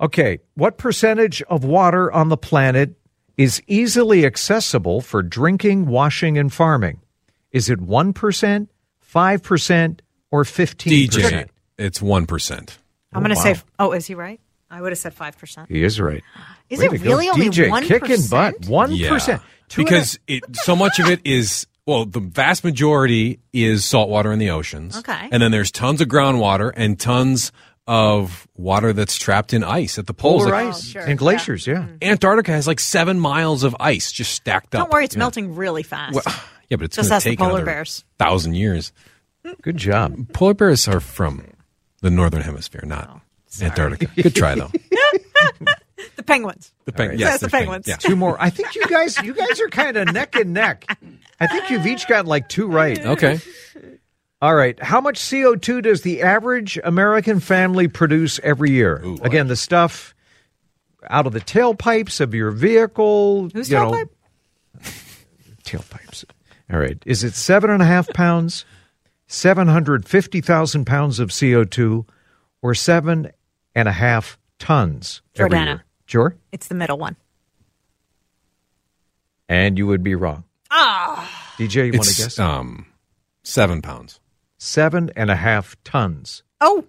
Okay, 0.00 0.38
what 0.54 0.76
percentage 0.76 1.40
of 1.42 1.64
water 1.64 2.12
on 2.12 2.28
the 2.28 2.36
planet 2.36 2.94
is 3.36 3.62
easily 3.66 4.24
accessible 4.24 5.00
for 5.00 5.22
drinking, 5.22 5.86
washing, 5.86 6.38
and 6.38 6.52
farming? 6.52 7.00
Is 7.52 7.68
it 7.70 7.80
1%, 7.80 8.68
5%, 9.14 9.98
or 10.30 10.44
15%? 10.44 11.08
DJ, 11.08 11.48
it's 11.78 12.00
1%. 12.00 12.78
I'm 13.12 13.22
going 13.22 13.34
to 13.34 13.40
oh, 13.40 13.44
wow. 13.44 13.54
say. 13.54 13.62
Oh, 13.78 13.92
is 13.92 14.06
he 14.06 14.14
right? 14.14 14.40
I 14.70 14.80
would 14.82 14.92
have 14.92 14.98
said 14.98 15.14
five 15.14 15.38
percent. 15.38 15.68
He 15.70 15.82
is 15.82 16.00
right. 16.00 16.22
Is 16.68 16.80
Way 16.80 16.86
it 16.86 16.90
to 16.90 16.98
go. 16.98 17.04
really 17.04 17.28
only 17.28 17.48
DJ 17.48 17.70
one 17.70 17.84
kicking 17.84 18.26
butt? 18.28 18.60
1%. 18.62 18.98
Yeah. 18.98 19.08
Two 19.18 19.28
and 19.28 19.38
a- 19.38 19.84
because 19.84 20.18
it, 20.26 20.44
so 20.56 20.74
much 20.74 20.98
of 20.98 21.06
it 21.08 21.20
is 21.24 21.66
well, 21.86 22.04
the 22.04 22.20
vast 22.20 22.64
majority 22.64 23.38
is 23.52 23.84
saltwater 23.84 24.32
in 24.32 24.40
the 24.40 24.50
oceans. 24.50 24.98
Okay. 24.98 25.28
and 25.30 25.40
then 25.40 25.52
there's 25.52 25.70
tons 25.70 26.00
of 26.00 26.08
groundwater 26.08 26.72
and 26.74 26.98
tons 26.98 27.52
of 27.86 28.48
water 28.56 28.92
that's 28.92 29.16
trapped 29.16 29.52
in 29.52 29.62
ice 29.62 29.98
at 29.98 30.06
the 30.06 30.14
poles. 30.14 30.42
polar 30.42 30.54
Like, 30.54 30.66
ice 30.74 30.88
sure, 30.88 31.02
and 31.02 31.18
glaciers, 31.18 31.66
yeah. 31.66 31.74
Mm-hmm. 31.76 31.96
Antarctica 32.02 32.50
has 32.52 32.66
like 32.66 32.80
seven 32.80 33.20
miles 33.20 33.62
of 33.64 33.76
ice 33.78 34.10
just 34.10 34.32
stacked 34.34 34.74
up. 34.74 34.82
Don't 34.82 34.92
worry, 34.92 35.04
it's 35.04 35.14
Yeah. 35.14 35.20
melting 35.20 35.54
really 35.54 35.82
fast. 35.84 36.14
Well, 36.14 36.24
yeah, 36.68 36.76
but 36.76 36.86
it's 36.86 36.96
Just 36.96 37.08
going 37.10 37.20
to 37.20 37.24
the 37.24 37.30
take 37.30 37.38
polar 37.38 37.64
bears. 37.64 38.04
thousand 38.18 38.54
years. 38.54 38.92
Good 39.62 39.76
job. 39.76 40.32
Polar 40.32 40.54
bears 40.54 40.88
are 40.88 40.98
from 41.00 41.44
the 42.02 42.10
northern 42.10 42.42
hemisphere, 42.42 42.82
not 42.84 43.08
oh, 43.14 43.64
Antarctica. 43.64 44.06
Good 44.20 44.34
try 44.34 44.56
though. 44.56 44.70
the 46.16 46.22
penguins. 46.24 46.72
The 46.84 46.92
penguins. 46.92 47.20
right. 47.22 47.30
yes, 47.30 47.30
That's 47.40 47.42
the 47.42 47.48
peng- 47.50 47.60
penguins. 47.66 47.86
Yeah. 47.88 47.96
Two 47.96 48.16
more. 48.16 48.36
I 48.40 48.50
think 48.50 48.74
you 48.74 48.84
guys 48.86 49.16
you 49.22 49.32
guys 49.34 49.60
are 49.60 49.68
kind 49.68 49.96
of 49.96 50.12
neck 50.12 50.34
and 50.34 50.52
neck. 50.52 50.84
I 51.38 51.46
think 51.46 51.70
you've 51.70 51.86
each 51.86 52.08
got 52.08 52.26
like 52.26 52.48
two 52.48 52.66
right. 52.66 52.98
Okay. 52.98 53.38
All 54.42 54.54
right. 54.54 54.80
How 54.82 55.00
much 55.00 55.18
CO2 55.18 55.82
does 55.82 56.02
the 56.02 56.22
average 56.22 56.78
American 56.84 57.40
family 57.40 57.88
produce 57.88 58.38
every 58.42 58.70
year? 58.70 59.02
Again, 59.22 59.48
the 59.48 59.56
stuff 59.56 60.14
out 61.08 61.26
of 61.26 61.32
the 61.32 61.40
tailpipes 61.40 62.20
of 62.20 62.34
your 62.34 62.50
vehicle. 62.50 63.48
Whose 63.54 63.70
you 63.70 63.76
know, 63.76 63.92
tailpipe? 63.92 64.08
tailpipes. 65.64 66.24
All 66.70 66.78
right. 66.78 67.02
Is 67.06 67.24
it 67.24 67.34
seven 67.34 67.70
and 67.70 67.82
a 67.82 67.86
half 67.86 68.08
pounds, 68.08 68.64
750,000 69.28 70.84
pounds 70.84 71.18
of 71.18 71.30
CO2, 71.30 72.06
or 72.62 72.74
seven 72.74 73.30
and 73.74 73.88
a 73.88 73.92
half 73.92 74.38
tons 74.58 75.22
every 75.36 75.50
Jordana. 75.50 75.66
year? 75.66 75.84
Sure. 76.06 76.36
It's 76.52 76.68
the 76.68 76.74
middle 76.74 76.98
one. 76.98 77.16
And 79.48 79.78
you 79.78 79.86
would 79.86 80.02
be 80.02 80.14
wrong. 80.14 80.44
Ah. 80.70 81.54
DJ, 81.58 81.86
you 81.86 81.92
want 81.92 82.04
to 82.04 82.22
guess? 82.22 82.38
um 82.38 82.86
seven 83.44 83.80
pounds. 83.80 84.20
Seven 84.58 85.10
and 85.16 85.30
a 85.30 85.36
half 85.36 85.76
tons 85.84 86.42
Oh, 86.60 86.84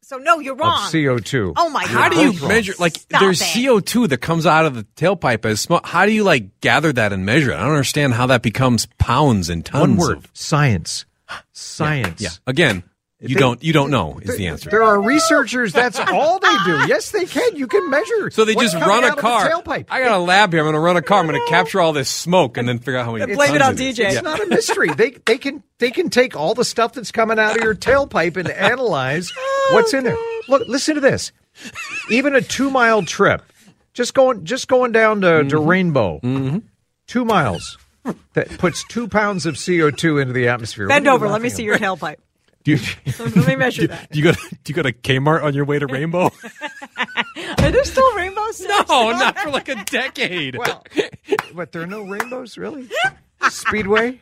so 0.00 0.16
no, 0.18 0.40
you're 0.40 0.56
wrong. 0.56 0.78
CO2. 0.90 1.52
Oh 1.56 1.70
my 1.70 1.84
god. 1.84 1.88
How 1.90 2.08
do 2.08 2.20
you 2.20 2.48
measure? 2.48 2.74
Like, 2.78 2.96
Stop 2.96 3.20
there's. 3.20 3.40
CO2 3.40 4.08
that 4.08 4.18
comes 4.18 4.46
out 4.46 4.66
of 4.66 4.74
the 4.74 4.84
tailpipe 4.96 5.44
as 5.44 5.60
smoke. 5.60 5.86
How 5.86 6.06
do 6.06 6.12
you 6.12 6.24
like 6.24 6.60
gather 6.60 6.92
that 6.92 7.12
and 7.12 7.24
measure 7.24 7.50
it? 7.52 7.54
I 7.56 7.60
don't 7.60 7.70
understand 7.70 8.14
how 8.14 8.26
that 8.26 8.42
becomes 8.42 8.86
pounds 8.98 9.48
and 9.48 9.64
tons. 9.64 9.80
One 9.80 9.96
word. 9.96 10.18
Of, 10.18 10.30
Science. 10.34 11.06
Science. 11.52 12.20
yeah. 12.20 12.30
Again, 12.46 12.82
you 13.22 13.36
They- 13.36 13.40
don't. 13.40 13.62
You 13.62 13.72
don't 13.72 13.90
know 13.90 14.18
is 14.20 14.36
the 14.36 14.48
answer. 14.48 14.68
There 14.68 14.82
are 14.82 15.00
researchers. 15.00 15.72
That's 15.72 15.98
all 15.98 16.40
they 16.40 16.56
do. 16.64 16.72
Yes, 16.88 17.12
they 17.12 17.26
can. 17.26 17.54
You 17.54 17.68
can 17.68 17.88
measure. 17.90 18.30
So 18.30 18.44
they 18.44 18.54
just 18.54 18.74
run 18.74 19.04
a 19.04 19.06
out 19.06 19.10
of 19.10 19.16
the 19.16 19.22
car. 19.22 19.48
tailpipe. 19.48 19.86
I 19.88 20.02
got 20.02 20.12
a 20.12 20.18
lab 20.18 20.52
here. 20.52 20.60
I'm 20.60 20.64
going 20.64 20.74
to 20.74 20.80
run 20.80 20.96
a 20.96 21.02
car. 21.02 21.20
I'm 21.20 21.28
going 21.28 21.40
to 21.40 21.48
capture 21.48 21.80
all 21.80 21.92
this 21.92 22.08
smoke 22.08 22.56
and 22.56 22.68
then 22.68 22.78
figure 22.78 22.96
out 22.96 23.06
how 23.06 23.14
many. 23.14 23.34
Blame 23.34 23.54
it 23.54 23.62
on 23.62 23.74
is. 23.74 23.98
DJ. 23.98 24.10
It's 24.10 24.22
not 24.22 24.42
a 24.42 24.46
mystery. 24.46 24.92
they 24.92 25.12
they 25.24 25.38
can 25.38 25.62
they 25.78 25.90
can 25.90 26.10
take 26.10 26.36
all 26.36 26.54
the 26.54 26.64
stuff 26.64 26.94
that's 26.94 27.12
coming 27.12 27.38
out 27.38 27.56
of 27.56 27.62
your 27.62 27.74
tailpipe 27.74 28.36
and 28.36 28.50
analyze 28.50 29.30
oh, 29.38 29.70
what's 29.72 29.94
in 29.94 30.04
there. 30.04 30.16
Look, 30.48 30.66
listen 30.66 30.96
to 30.96 31.00
this. 31.00 31.30
Even 32.10 32.34
a 32.34 32.40
two 32.40 32.70
mile 32.70 33.02
trip, 33.04 33.42
just 33.94 34.14
going 34.14 34.44
just 34.44 34.66
going 34.66 34.92
down 34.92 35.20
to, 35.20 35.44
to 35.44 35.56
mm-hmm. 35.56 35.68
Rainbow, 35.68 36.20
mm-hmm. 36.22 36.58
two 37.06 37.24
miles, 37.24 37.78
that 38.32 38.48
puts 38.58 38.84
two 38.88 39.06
pounds 39.06 39.46
of 39.46 39.56
CO 39.64 39.90
two 39.90 40.18
into 40.18 40.32
the 40.32 40.48
atmosphere. 40.48 40.88
Bend 40.88 41.04
What 41.04 41.10
are 41.10 41.12
you 41.12 41.16
over. 41.16 41.28
Let 41.28 41.42
me 41.42 41.48
see 41.48 41.62
at? 41.62 41.66
your 41.66 41.78
tailpipe. 41.78 42.16
Do 42.64 42.72
you, 42.72 42.78
Let 43.18 43.46
me 43.46 43.56
measure 43.56 43.86
that. 43.88 44.10
do 44.10 44.18
you 44.18 44.24
go? 44.24 44.32
To, 44.32 44.38
do 44.62 44.70
you 44.70 44.74
go 44.74 44.82
to 44.82 44.92
Kmart 44.92 45.42
on 45.42 45.54
your 45.54 45.64
way 45.64 45.78
to 45.78 45.86
Rainbow? 45.88 46.30
Are 47.58 47.70
there 47.70 47.84
still 47.84 48.14
rainbows? 48.14 48.60
no, 48.60 49.10
not 49.12 49.38
for 49.38 49.50
like 49.50 49.68
a 49.68 49.82
decade. 49.84 50.56
Well, 50.56 50.84
but 51.54 51.72
there 51.72 51.82
are 51.82 51.86
no 51.86 52.02
rainbows, 52.02 52.56
really. 52.56 52.88
Speedway, 53.50 54.20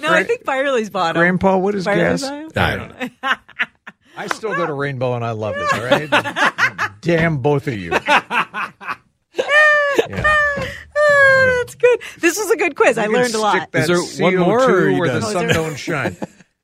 no, 0.00 0.10
I 0.10 0.24
think 0.24 0.44
Firely's 0.44 0.88
bought 0.90 1.16
'em. 1.16 1.20
Grandpa, 1.20 1.58
what 1.58 1.74
is 1.74 1.84
Firely's 1.84 2.22
gas? 2.22 2.56
I 2.56 2.76
don't 2.76 2.98
know. 3.22 3.30
I 4.16 4.26
still 4.28 4.54
go 4.54 4.66
to 4.66 4.72
Rainbow 4.72 5.14
and 5.14 5.24
I 5.24 5.32
love 5.32 5.54
it. 5.58 5.72
All 5.74 5.84
right, 5.84 6.90
damn 7.02 7.38
both 7.38 7.66
of 7.68 7.74
you. 7.74 7.92
Yeah. 7.92 8.70
Ah, 11.02 11.54
that's 11.58 11.74
good. 11.74 12.00
This 12.20 12.38
was 12.38 12.50
a 12.50 12.56
good 12.56 12.76
quiz. 12.76 12.98
I 12.98 13.04
You 13.04 13.10
can 13.12 13.20
learned 13.22 13.34
a 13.34 13.38
lot. 13.40 13.56
stick 13.56 13.70
that 13.72 13.82
Is 13.82 13.88
there 14.18 14.24
one 14.24 14.34
CO2 14.34 14.38
more, 14.44 14.62
or 14.62 14.88
are 14.88 14.92
where 14.98 15.20
the 15.20 15.26
sun 15.26 15.48
don't 15.48 15.76
shine. 15.76 16.16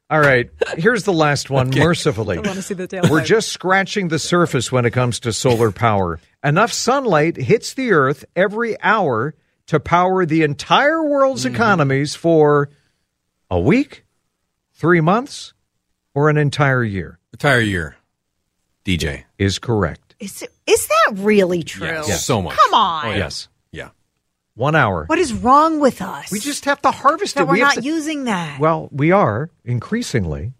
All 0.08 0.20
right, 0.20 0.48
here's 0.76 1.02
the 1.02 1.12
last 1.12 1.50
one. 1.50 1.70
Mercifully, 1.70 2.36
I 2.38 2.40
want 2.40 2.54
to 2.54 2.62
see 2.62 2.74
the 2.74 3.08
we're 3.10 3.24
just 3.24 3.48
scratching 3.48 4.06
the 4.06 4.20
surface 4.20 4.70
when 4.70 4.84
it 4.84 4.92
comes 4.92 5.18
to 5.20 5.32
solar 5.32 5.72
power. 5.72 6.20
Enough 6.44 6.72
sunlight 6.72 7.36
hits 7.36 7.74
the 7.74 7.90
Earth 7.90 8.24
every 8.36 8.80
hour 8.82 9.34
to 9.66 9.80
power 9.80 10.24
the 10.24 10.42
entire 10.44 11.02
world's 11.02 11.44
Mm-hmm. 11.44 11.56
economies 11.56 12.14
for 12.14 12.70
a 13.50 13.58
week, 13.58 14.04
three 14.74 15.00
months, 15.00 15.54
or 16.14 16.30
an 16.30 16.36
entire 16.36 16.84
year. 16.84 17.18
Entire 17.32 17.60
year. 17.60 17.96
DJ. 18.84 19.24
Is 19.38 19.58
correct. 19.58 20.14
Is, 20.20 20.40
it, 20.42 20.50
is 20.68 20.86
that 20.86 21.14
really 21.16 21.64
true? 21.64 21.84
Yes, 21.88 22.24
so 22.24 22.40
much. 22.40 22.56
Come 22.56 22.74
on. 22.74 23.06
Oh, 23.06 23.10
yeah. 23.10 23.16
Yes. 23.16 23.48
Yeah. 23.72 23.88
One 24.56 24.74
hour. 24.74 25.04
What 25.06 25.18
is 25.18 25.32
wrong 25.32 25.80
with 25.80 26.00
us? 26.02 26.32
We 26.32 26.40
just 26.40 26.64
have 26.64 26.80
to 26.82 26.90
harvest 26.90 27.34
that 27.36 27.42
it. 27.42 27.46
we're 27.46 27.52
We 27.54 27.60
not 27.60 27.74
to- 27.74 27.82
using 27.82 28.24
that. 28.24 28.58
Well, 28.58 28.88
we 28.90 29.12
are 29.12 29.50
increasingly, 29.64 30.54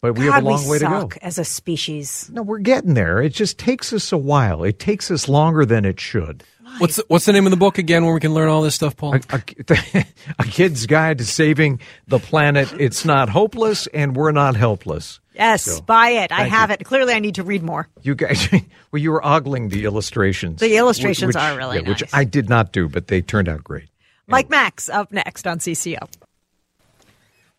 but 0.00 0.14
we 0.16 0.26
God, 0.26 0.32
have 0.34 0.44
a 0.44 0.48
long 0.48 0.64
we 0.64 0.70
way 0.70 0.78
to 0.78 0.84
go. 0.86 1.10
as 1.20 1.38
a 1.38 1.44
species. 1.44 2.30
No, 2.32 2.42
we're 2.42 2.60
getting 2.60 2.94
there. 2.94 3.20
It 3.20 3.34
just 3.34 3.58
takes 3.58 3.92
us 3.92 4.12
a 4.12 4.16
while. 4.16 4.62
It 4.62 4.78
takes 4.78 5.10
us 5.10 5.28
longer 5.28 5.66
than 5.66 5.84
it 5.84 5.98
should. 5.98 6.44
What's 6.78 6.96
the, 6.96 7.04
what's 7.08 7.24
the 7.26 7.32
name 7.32 7.44
of 7.46 7.50
the 7.50 7.56
book 7.58 7.76
again 7.78 8.04
where 8.04 8.14
we 8.14 8.20
can 8.20 8.32
learn 8.32 8.48
all 8.48 8.62
this 8.62 8.74
stuff, 8.76 8.96
Paul? 8.96 9.16
A, 9.16 9.20
a, 9.68 10.04
a 10.38 10.44
kid's 10.44 10.86
guide 10.86 11.18
to 11.18 11.24
saving 11.24 11.80
the 12.06 12.18
planet. 12.20 12.72
It's 12.78 13.04
not 13.04 13.28
hopeless, 13.28 13.88
and 13.88 14.16
we're 14.16 14.32
not 14.32 14.56
helpless. 14.56 15.20
Yes, 15.34 15.62
So, 15.62 15.80
buy 15.80 16.10
it. 16.10 16.30
I 16.32 16.44
have 16.44 16.70
you. 16.70 16.74
it. 16.80 16.84
Clearly, 16.84 17.14
I 17.14 17.18
need 17.18 17.36
to 17.36 17.42
read 17.42 17.62
more. 17.62 17.88
You 18.02 18.14
guys, 18.14 18.48
well, 18.92 19.00
you 19.00 19.10
were 19.12 19.24
ogling 19.24 19.70
the 19.70 19.84
illustrations. 19.84 20.60
The 20.60 20.76
illustrations 20.76 21.28
Which- 21.28 21.36
are 21.42 21.56
really 21.56 21.80
yeah, 21.80 21.88
Which. 21.88 22.04
I 22.12 22.24
did 22.24 22.48
not 22.48 22.72
do, 22.72 22.88
but 22.88 23.06
they 23.08 23.22
turned 23.22 23.48
out 23.48 23.64
great. 23.64 23.88
Mike 24.26 24.50
Max 24.50 24.88
up 24.88 25.10
next 25.12 25.46
on 25.46 25.58
CCO. 25.58 26.08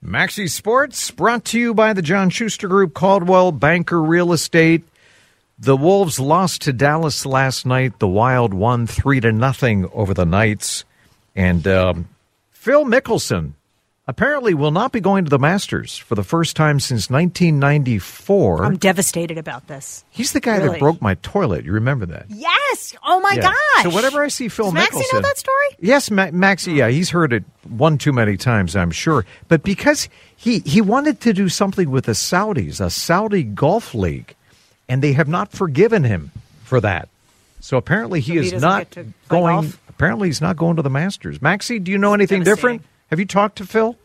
Maxi 0.04 0.50
Sports 0.50 1.12
brought 1.12 1.46
to 1.46 1.60
you 1.60 1.74
by 1.74 1.94
the 1.94 2.02
John 2.02 2.30
Schuster 2.30 2.68
Group, 2.68 2.94
Coldwell 2.94 3.52
Banker 3.52 4.02
Real 4.02 4.34
Estate. 4.34 4.84
The 5.60 5.78
Wolves 5.78 6.20
lost 6.20 6.64
to 6.64 6.74
Dallas 6.74 7.26
last 7.26 7.66
night. 7.66 8.00
The 8.00 8.08
Wild 8.08 8.54
won 8.54 8.86
three 8.86 9.22
to 9.22 9.32
nothing 9.32 9.90
over 9.94 10.14
the 10.14 10.26
Knights, 10.26 10.84
and 11.36 11.66
um, 11.68 12.10
Phil 12.52 12.84
Mickelson 12.86 13.54
apparently 14.08 14.54
will 14.54 14.72
not 14.72 14.92
be 14.92 15.00
going 15.00 15.24
to 15.24 15.30
the 15.30 15.40
Masters 15.40 15.98
for 15.98 16.16
the 16.16 16.24
first 16.24 16.56
time 16.56 16.80
since 16.80 17.10
1994. 17.10 18.66
I'm 18.66 18.78
devastated 18.78 19.38
about 19.38 19.68
this. 19.68 20.04
He's 20.10 20.34
the 20.34 20.40
guy 20.40 20.58
Really? 20.58 20.70
that 20.72 20.80
broke 20.80 21.02
my 21.02 21.16
toilet. 21.16 21.66
You 21.66 21.72
remember 21.74 22.06
that? 22.08 22.26
Yes. 22.30 22.94
Oh 23.06 23.20
my 23.22 23.34
Yeah. 23.34 23.44
gosh. 23.44 23.84
So 23.84 23.90
whenever 23.96 24.24
I 24.24 24.28
see 24.28 24.48
Phil 24.50 24.66
Does 24.66 24.74
Maxie 24.74 24.98
Mickelson, 25.00 25.14
know 25.14 25.22
that 25.22 25.38
story? 25.38 25.68
Yes, 25.80 26.12
Ma- 26.12 26.32
Maxie. 26.32 26.74
Yeah, 26.74 26.90
he's 26.90 27.10
heard 27.12 27.34
it 27.34 27.44
one 27.68 27.98
too 27.98 28.12
many 28.14 28.38
times, 28.38 28.76
I'm 28.76 28.92
sure. 28.92 29.26
But 29.48 29.64
because 29.64 30.10
he 30.36 30.60
he 30.60 30.82
wanted 30.82 31.22
to 31.22 31.34
do 31.34 31.48
something 31.50 31.90
with 31.90 32.06
the 32.06 32.12
Saudis, 32.14 32.82
a 32.82 32.90
Saudi 32.90 33.44
golf 33.44 33.94
league, 33.94 34.36
and 34.90 35.02
they 35.02 35.14
have 35.14 35.28
not 35.28 35.52
forgiven 35.52 36.04
him 36.04 36.32
for 36.64 36.82
that. 36.82 37.08
So 37.62 37.78
apparently 37.78 38.20
he 38.20 38.34
So 38.36 38.40
is 38.42 38.52
doesn't 38.52 38.70
not 38.70 38.80
get 38.80 38.92
to 38.92 39.04
play 39.04 39.40
going. 39.40 39.56
golf? 39.56 39.80
Apparently 39.88 40.28
he's 40.28 40.42
not 40.42 40.58
going 40.58 40.76
to 40.76 40.82
the 40.82 40.90
Masters. 40.90 41.42
Maxie, 41.42 41.80
do 41.80 41.92
you 41.92 41.98
know 41.98 42.14
anything 42.14 42.44
different? 42.44 42.82
Have 43.14 43.20
you 43.20 43.28
talked 43.28 43.60
to 43.60 43.66
Phil? 43.68 43.96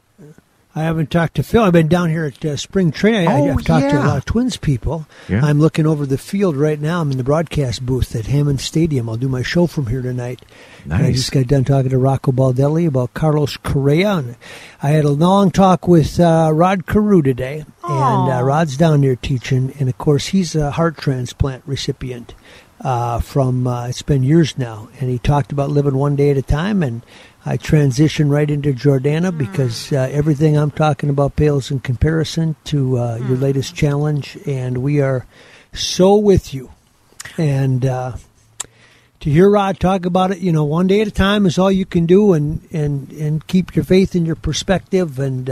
I 0.76 0.82
haven't 0.82 1.10
talked 1.10 1.36
to 1.36 1.42
Phil. 1.42 1.62
I've 1.62 1.72
been 1.72 1.88
down 1.88 2.10
here 2.10 2.26
at 2.26 2.44
uh, 2.44 2.58
spring 2.58 2.92
training. 2.92 3.26
I, 3.26 3.40
Oh, 3.40 3.52
I've 3.52 3.64
talked 3.64 3.88
to 3.88 3.96
a 3.98 4.04
lot 4.04 4.18
of 4.18 4.26
Twins 4.26 4.58
people. 4.58 5.06
Yeah. 5.30 5.42
I'm 5.42 5.58
looking 5.58 5.86
over 5.86 6.04
the 6.04 6.18
field 6.18 6.56
right 6.56 6.78
now. 6.78 7.00
I'm 7.00 7.10
in 7.10 7.16
the 7.16 7.24
broadcast 7.24 7.86
booth 7.86 8.14
at 8.14 8.26
Hammond 8.26 8.60
Stadium. 8.60 9.08
I'll 9.08 9.16
do 9.16 9.30
my 9.30 9.40
show 9.40 9.66
from 9.66 9.86
here 9.86 10.02
tonight. 10.02 10.42
And 10.84 10.92
I 10.92 11.10
just 11.12 11.32
got 11.32 11.46
done 11.46 11.64
talking 11.64 11.88
to 11.88 11.96
Rocco 11.96 12.32
Baldelli 12.32 12.86
about 12.86 13.14
Carlos 13.14 13.56
Correa. 13.56 14.16
And 14.18 14.36
I 14.82 14.90
had 14.90 15.06
a 15.06 15.10
long 15.10 15.52
talk 15.52 15.88
with 15.88 16.20
uh, 16.20 16.50
Rod 16.52 16.84
Carew 16.84 17.22
today. 17.22 17.64
And 17.84 18.30
uh, 18.30 18.42
Rod's 18.44 18.76
down 18.76 19.00
there 19.00 19.16
teaching. 19.16 19.72
And, 19.80 19.88
of 19.88 19.96
course, 19.96 20.26
he's 20.26 20.54
a 20.54 20.72
heart 20.72 20.98
transplant 20.98 21.62
recipient 21.64 22.34
uh, 22.82 23.20
from, 23.20 23.66
uh, 23.66 23.88
it's 23.88 24.02
been 24.02 24.22
years 24.22 24.58
now. 24.58 24.90
And 25.00 25.08
he 25.08 25.18
talked 25.18 25.50
about 25.50 25.70
living 25.70 25.96
one 25.96 26.14
day 26.14 26.30
at 26.30 26.36
a 26.36 26.42
time. 26.42 26.82
And 26.82 27.00
I 27.46 27.57
transition 27.57 28.29
right 28.29 28.51
into 28.51 28.72
Jordana 28.72 29.37
because 29.37 29.92
uh, 29.92 30.09
everything 30.11 30.57
I'm 30.57 30.70
talking 30.70 31.09
about 31.09 31.37
pales 31.37 31.70
in 31.70 31.81
comparison 31.81 32.57
to 32.64 32.98
uh, 32.98 33.16
your 33.16 33.37
latest 33.37 33.74
challenge, 33.74 34.37
and 34.46 34.79
we 34.79 35.01
are 35.01 35.27
so 35.72 36.16
with 36.16 36.53
you. 36.53 36.70
And 37.37 37.87
uh, 37.87 38.16
to 39.20 39.31
hear 39.31 39.48
Rod 39.48 39.79
talk 39.79 40.05
about 40.05 40.33
it, 40.33 40.38
you 40.38 40.53
know, 40.53 40.64
one 40.64 40.87
day 40.88 41.01
at 41.01 41.09
a 41.09 41.12
time 41.12 41.46
is 41.46 41.59
all 41.59 41.70
you 41.70 41.87
can 41.87 42.07
do, 42.07 42.33
and 42.33 42.66
and 42.72 43.11
and 43.12 43.46
keep 43.46 43.74
your 43.74 43.85
faith 43.85 44.14
and 44.14 44.27
your 44.27 44.37
perspective, 44.37 45.18
and 45.18 45.48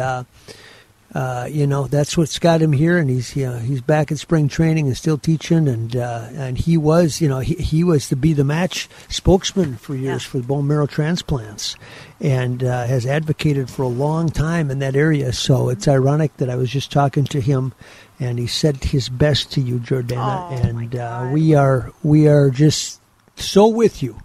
uh, 1.14 1.48
you 1.50 1.66
know 1.66 1.86
that's 1.86 2.16
what's 2.16 2.38
got 2.38 2.60
him 2.60 2.72
here, 2.72 2.98
and 2.98 3.08
he's 3.08 3.36
you 3.36 3.46
know, 3.46 3.58
he's 3.58 3.80
back 3.80 4.10
at 4.10 4.18
spring 4.18 4.48
training 4.48 4.86
and 4.86 4.96
still 4.96 5.18
teaching, 5.18 5.68
and 5.68 5.94
uh, 5.94 6.28
and 6.32 6.58
he 6.58 6.76
was 6.76 7.20
you 7.20 7.28
know 7.28 7.38
he, 7.38 7.54
he 7.54 7.84
was 7.84 8.08
to 8.08 8.16
be 8.16 8.32
the 8.32 8.44
match 8.44 8.88
spokesman 9.08 9.76
for 9.76 9.94
years 9.94 10.24
for 10.24 10.40
bone 10.40 10.66
marrow 10.66 10.86
transplants, 10.86 11.76
and 12.20 12.64
uh, 12.64 12.86
has 12.86 13.06
advocated 13.06 13.70
for 13.70 13.82
a 13.82 13.88
long 13.88 14.28
time 14.28 14.70
in 14.70 14.80
that 14.80 14.96
area. 14.96 15.32
So 15.32 15.68
it's 15.68 15.86
ironic 15.86 16.36
that 16.38 16.50
I 16.50 16.56
was 16.56 16.70
just 16.70 16.90
talking 16.90 17.24
to 17.26 17.40
him, 17.40 17.72
and 18.18 18.38
he 18.38 18.46
said 18.46 18.82
his 18.82 19.08
best 19.08 19.52
to 19.52 19.60
you, 19.60 19.78
Jordana, 19.78 20.64
and 20.64 20.96
uh, 20.96 21.30
we 21.32 21.54
are 21.54 21.92
we 22.02 22.26
are 22.26 22.50
just 22.50 23.00
so 23.36 23.68
with 23.68 24.02
you 24.02 24.20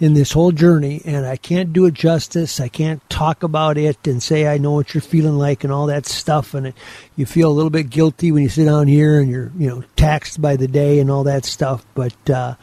in 0.00 0.14
this 0.14 0.32
whole 0.32 0.52
journey, 0.52 1.02
and 1.04 1.26
I 1.26 1.36
can't 1.36 1.72
do 1.72 1.86
it 1.86 1.94
justice. 1.94 2.60
I 2.60 2.68
can't 2.68 3.08
talk 3.10 3.42
about 3.42 3.76
it 3.76 4.06
and 4.06 4.22
say 4.22 4.46
I 4.46 4.58
know 4.58 4.72
what 4.72 4.94
you're 4.94 5.00
feeling 5.00 5.36
like 5.38 5.64
and 5.64 5.72
all 5.72 5.86
that 5.86 6.06
stuff. 6.06 6.54
And 6.54 6.68
it, 6.68 6.74
you 7.16 7.26
feel 7.26 7.50
a 7.50 7.52
little 7.52 7.70
bit 7.70 7.90
guilty 7.90 8.30
when 8.30 8.44
you 8.44 8.48
sit 8.48 8.66
down 8.66 8.86
here 8.86 9.18
and 9.18 9.28
you're, 9.28 9.50
you 9.58 9.68
know, 9.68 9.82
taxed 9.96 10.40
by 10.40 10.56
the 10.56 10.68
day 10.68 11.00
and 11.00 11.10
all 11.10 11.24
that 11.24 11.44
stuff. 11.44 11.84
But 11.94 12.30
uh, 12.30 12.54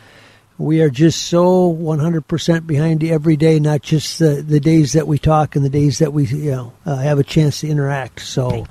we 0.58 0.82
are 0.82 0.90
just 0.90 1.24
so 1.24 1.74
100% 1.74 2.66
behind 2.66 3.04
you 3.04 3.14
every 3.14 3.36
day, 3.36 3.60
not 3.60 3.82
just 3.82 4.20
the, 4.20 4.42
the 4.42 4.62
days 4.62 4.94
that 4.94 5.08
we 5.08 5.20
talk 5.20 5.58
and 5.58 5.66
the 5.66 5.70
days 5.70 6.00
that 6.00 6.14
we, 6.14 6.26
you 6.28 6.52
know, 6.52 6.74
uh, 6.86 6.96
have 6.98 7.20
a 7.20 7.24
chance 7.24 7.62
to 7.62 7.68
interact. 7.68 8.22
So. 8.22 8.66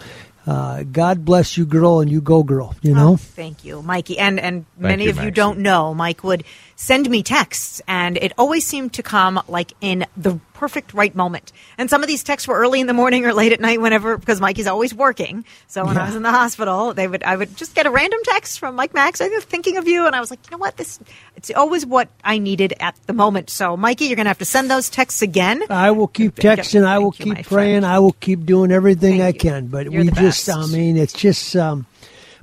Uh, 0.47 0.83
God 0.83 1.25
bless 1.25 1.57
you, 1.57 1.65
girl, 1.65 2.01
and 2.01 2.11
you 2.11 2.21
go, 2.21 2.43
girl. 2.43 2.77
You 2.83 2.95
know. 2.95 3.13
Oh, 3.15 3.17
thank 3.17 3.65
you, 3.65 3.81
Mikey. 3.81 4.19
And 4.19 4.39
and 4.39 4.67
many 4.77 5.05
you, 5.05 5.11
of 5.11 5.23
you 5.23 5.31
don't 5.31 5.61
know, 5.61 5.95
Mike 5.95 6.23
would 6.23 6.45
send 6.85 7.09
me 7.09 7.23
texts, 7.23 7.81
and 7.89 8.19
it 8.19 8.33
always 8.37 8.67
seemed 8.67 8.93
to 8.93 9.03
come 9.03 9.41
like 9.49 9.73
in 9.81 10.05
the 10.19 10.39
perfect 10.53 10.93
right 10.93 11.15
moment. 11.15 11.51
And 11.79 11.89
some 11.89 12.03
of 12.03 12.09
these 12.09 12.23
texts 12.23 12.47
were 12.47 12.57
early 12.57 12.81
in 12.81 12.87
the 12.87 12.93
morning 12.93 13.25
or 13.25 13.33
late 13.33 13.53
at 13.53 13.61
night, 13.61 13.81
whenever 13.81 14.19
because 14.19 14.39
Mikey's 14.39 14.67
always 14.67 14.95
working. 14.95 15.47
So 15.67 15.85
when 15.87 15.97
I 15.97 16.05
was 16.07 16.15
in 16.15 16.23
the 16.23 16.31
hospital, 16.31 16.93
they 16.93 17.09
would 17.09 17.23
I 17.23 17.37
would 17.37 17.57
just 17.57 17.75
get 17.75 17.87
a 17.87 17.91
random 17.91 18.21
text 18.25 18.59
from 18.59 18.77
Mike 18.77 18.93
Max. 18.93 19.23
I 19.23 19.29
was 19.29 19.45
thinking 19.45 19.79
of 19.79 19.89
you, 19.89 20.07
and 20.07 20.15
I 20.15 20.21
was 20.21 20.31
like, 20.31 20.41
you 20.45 20.51
know 20.51 20.61
what, 20.61 20.77
this 20.77 21.01
it's 21.37 21.51
always 21.53 21.87
what 21.87 22.09
I 22.23 22.37
needed 22.39 22.75
at 22.81 22.97
the 23.07 23.15
moment. 23.15 23.49
So 23.49 23.77
Mikey, 23.79 24.05
you're 24.05 24.17
going 24.17 24.27
to 24.27 24.31
have 24.31 24.39
to 24.39 24.45
send 24.45 24.71
those 24.71 24.91
texts 24.91 25.23
again. 25.23 25.63
I 25.71 25.91
will 25.91 26.09
keep 26.09 26.35
texting. 26.35 26.85
I 26.85 26.99
will 26.99 27.13
keep 27.13 27.47
praying. 27.47 27.85
I 27.85 27.99
will 27.99 28.13
keep 28.13 28.45
doing 28.45 28.71
everything 28.71 29.23
I 29.23 29.33
can. 29.33 29.69
But 29.69 29.91
You're 29.91 30.05
we 30.05 30.11
just. 30.11 30.49
I 30.51 30.67
mean, 30.67 30.99
it's 30.99 31.15
just 31.15 31.57
um, 31.57 31.87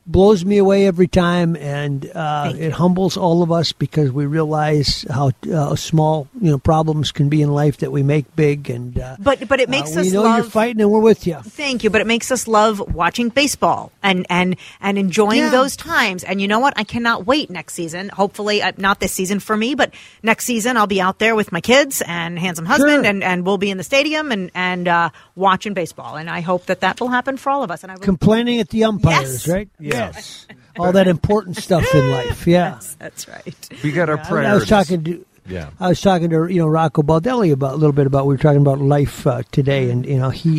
blows 0.06 0.44
me 0.44 0.58
away 0.58 0.88
every 0.88 1.08
time, 1.08 1.56
and 1.56 2.10
uh, 2.14 2.52
it 2.58 2.72
humbles 2.74 3.18
all 3.18 3.44
of 3.44 3.52
us 3.52 3.72
because 3.72 4.12
we 4.12 4.26
realize 4.26 5.06
how 5.10 5.32
uh, 5.54 5.76
small 5.76 6.28
you 6.42 6.52
know 6.52 6.58
problems 6.58 7.12
can 7.12 7.30
be 7.30 7.42
in 7.42 7.52
life 7.52 7.78
that 7.78 7.92
we 7.92 8.04
make 8.04 8.36
big. 8.36 8.70
And 8.70 8.98
uh, 9.00 9.16
But 9.20 9.48
but 9.48 9.60
it 9.60 9.70
makes 9.70 9.96
uh, 9.96 10.02
us 10.02 10.08
we 10.08 10.12
know 10.12 10.24
love. 10.24 10.38
you're 10.38 10.50
fighting, 10.52 10.82
and 10.82 10.92
we're 10.92 11.00
with 11.00 11.28
you. 11.28 11.38
Thank 11.44 11.84
you, 11.84 11.90
but 11.90 12.02
it 12.02 12.08
makes 12.08 12.32
us 12.32 12.48
love 12.48 12.80
watching 12.94 13.30
baseball 13.30 13.92
and 14.04 14.26
and 14.30 14.56
and 14.82 14.98
enjoying 14.98 15.38
Yeah. 15.40 15.50
those 15.50 15.76
times. 15.76 16.24
And 16.24 16.42
you 16.42 16.48
know 16.48 16.60
what? 16.60 16.74
I 16.78 16.84
cannot 16.84 17.26
wait 17.26 17.50
next 17.50 17.74
season. 17.76 18.10
Hopefully, 18.10 18.62
uh, 18.62 18.72
not 18.78 19.00
this 19.00 19.14
season 19.14 19.40
for 19.40 19.56
me, 19.56 19.76
but 19.76 19.94
next 20.24 20.46
season 20.46 20.78
I'll 20.78 20.88
be 20.88 21.00
out 21.02 21.20
there 21.20 21.36
with 21.36 21.52
my 21.52 21.62
kids 21.62 22.02
and 22.08 22.38
handsome 22.40 22.66
husband, 22.66 23.04
Sure. 23.04 23.06
and 23.06 23.24
and 23.24 23.46
we'll 23.46 23.58
be 23.60 23.70
in 23.70 23.78
the 23.78 23.84
stadium 23.84 24.32
and 24.32 24.52
and 24.56 24.88
uh, 24.88 25.10
watching 25.36 25.74
baseball. 25.74 26.16
And 26.18 26.30
I 26.30 26.42
hope 26.42 26.66
that 26.66 26.82
that 26.82 27.00
will 27.00 27.10
happen 27.10 27.38
for 27.38 27.50
all 27.52 27.64
of 27.64 27.72
us. 27.72 27.84
And 27.84 27.92
I 27.92 27.96
will, 27.96 28.02
Complaining 28.02 28.60
at 28.60 28.70
the 28.70 28.84
umpires, 28.84 29.46
Yes. 29.46 29.48
right? 29.48 29.70
Yes. 29.92 30.48
All 30.80 30.92
that 30.94 31.08
important 31.08 31.58
stuff 31.58 31.86
in 31.94 32.12
life. 32.12 32.48
Yeah. 32.48 32.80
that's 32.98 33.28
right. 33.28 33.70
We 33.84 33.92
got 33.92 34.10
our 34.10 34.18
I- 34.18 34.24
priorities. 34.24 34.52
I 34.52 34.56
was 34.56 34.68
talking 34.88 35.04
to 35.04 35.26
Yeah. 35.48 35.70
I 35.80 35.90
was 35.90 36.00
talking 36.00 36.30
to 36.30 36.48
you 36.48 36.62
know 36.62 36.68
Rocco 36.68 37.02
Baldelli 37.02 37.52
about 37.52 37.74
a 37.74 37.76
little 37.76 37.92
bit 37.92 38.08
about 38.08 38.26
we 38.26 38.34
were 38.36 38.38
talking 38.42 38.62
about 38.62 38.80
life 38.80 39.28
uh, 39.28 39.42
today, 39.52 39.90
and 39.90 40.06
you 40.06 40.18
know 40.18 40.30
he 40.30 40.52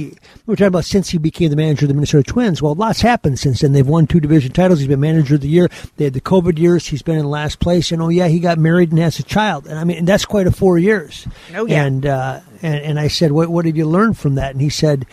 we 0.45 0.53
were 0.53 0.57
talking 0.57 0.67
about 0.67 0.85
since 0.85 1.09
he 1.09 1.19
became 1.19 1.49
the 1.51 1.57
manager 1.57 1.87
of 1.87 1.89
the 1.89 1.95
Minnesota 1.95 2.25
Twins. 2.31 2.61
Well, 2.61 2.75
lots 2.75 3.01
happened 3.01 3.39
since 3.39 3.61
then. 3.61 3.73
They've 3.73 3.87
won 3.87 4.07
two 4.07 4.21
division 4.21 4.53
titles. 4.53 4.81
He's 4.81 4.89
been 4.89 5.01
manager 5.01 5.37
of 5.37 5.41
the 5.41 5.49
year. 5.49 5.69
They 5.97 6.05
had 6.05 6.13
the 6.15 6.21
COVID 6.21 6.59
years. 6.59 6.87
He's 6.89 7.01
been 7.03 7.17
in 7.19 7.25
last 7.25 7.59
place, 7.59 7.91
and 7.91 8.03
oh 8.03 8.09
yeah, 8.11 8.27
he 8.29 8.39
got 8.39 8.59
married 8.59 8.91
and 8.91 8.99
has 8.99 9.19
a 9.19 9.23
child. 9.23 9.67
And 9.67 9.79
I 9.79 9.85
mean, 9.85 9.99
and 9.99 10.07
that's 10.07 10.27
quite 10.27 10.47
a 10.47 10.53
four 10.53 10.79
years. 10.79 11.27
Oh, 11.55 11.65
yeah. 11.67 11.85
And 11.85 12.05
uh, 12.05 12.41
and 12.61 12.75
and 12.85 13.01
I 13.01 13.09
said, 13.09 13.33
what 13.33 13.49
what 13.49 13.65
did 13.65 13.77
you 13.79 13.87
learn 13.87 14.13
from 14.15 14.35
that? 14.35 14.51
And 14.53 14.61
he 14.61 14.69
said. 14.69 15.07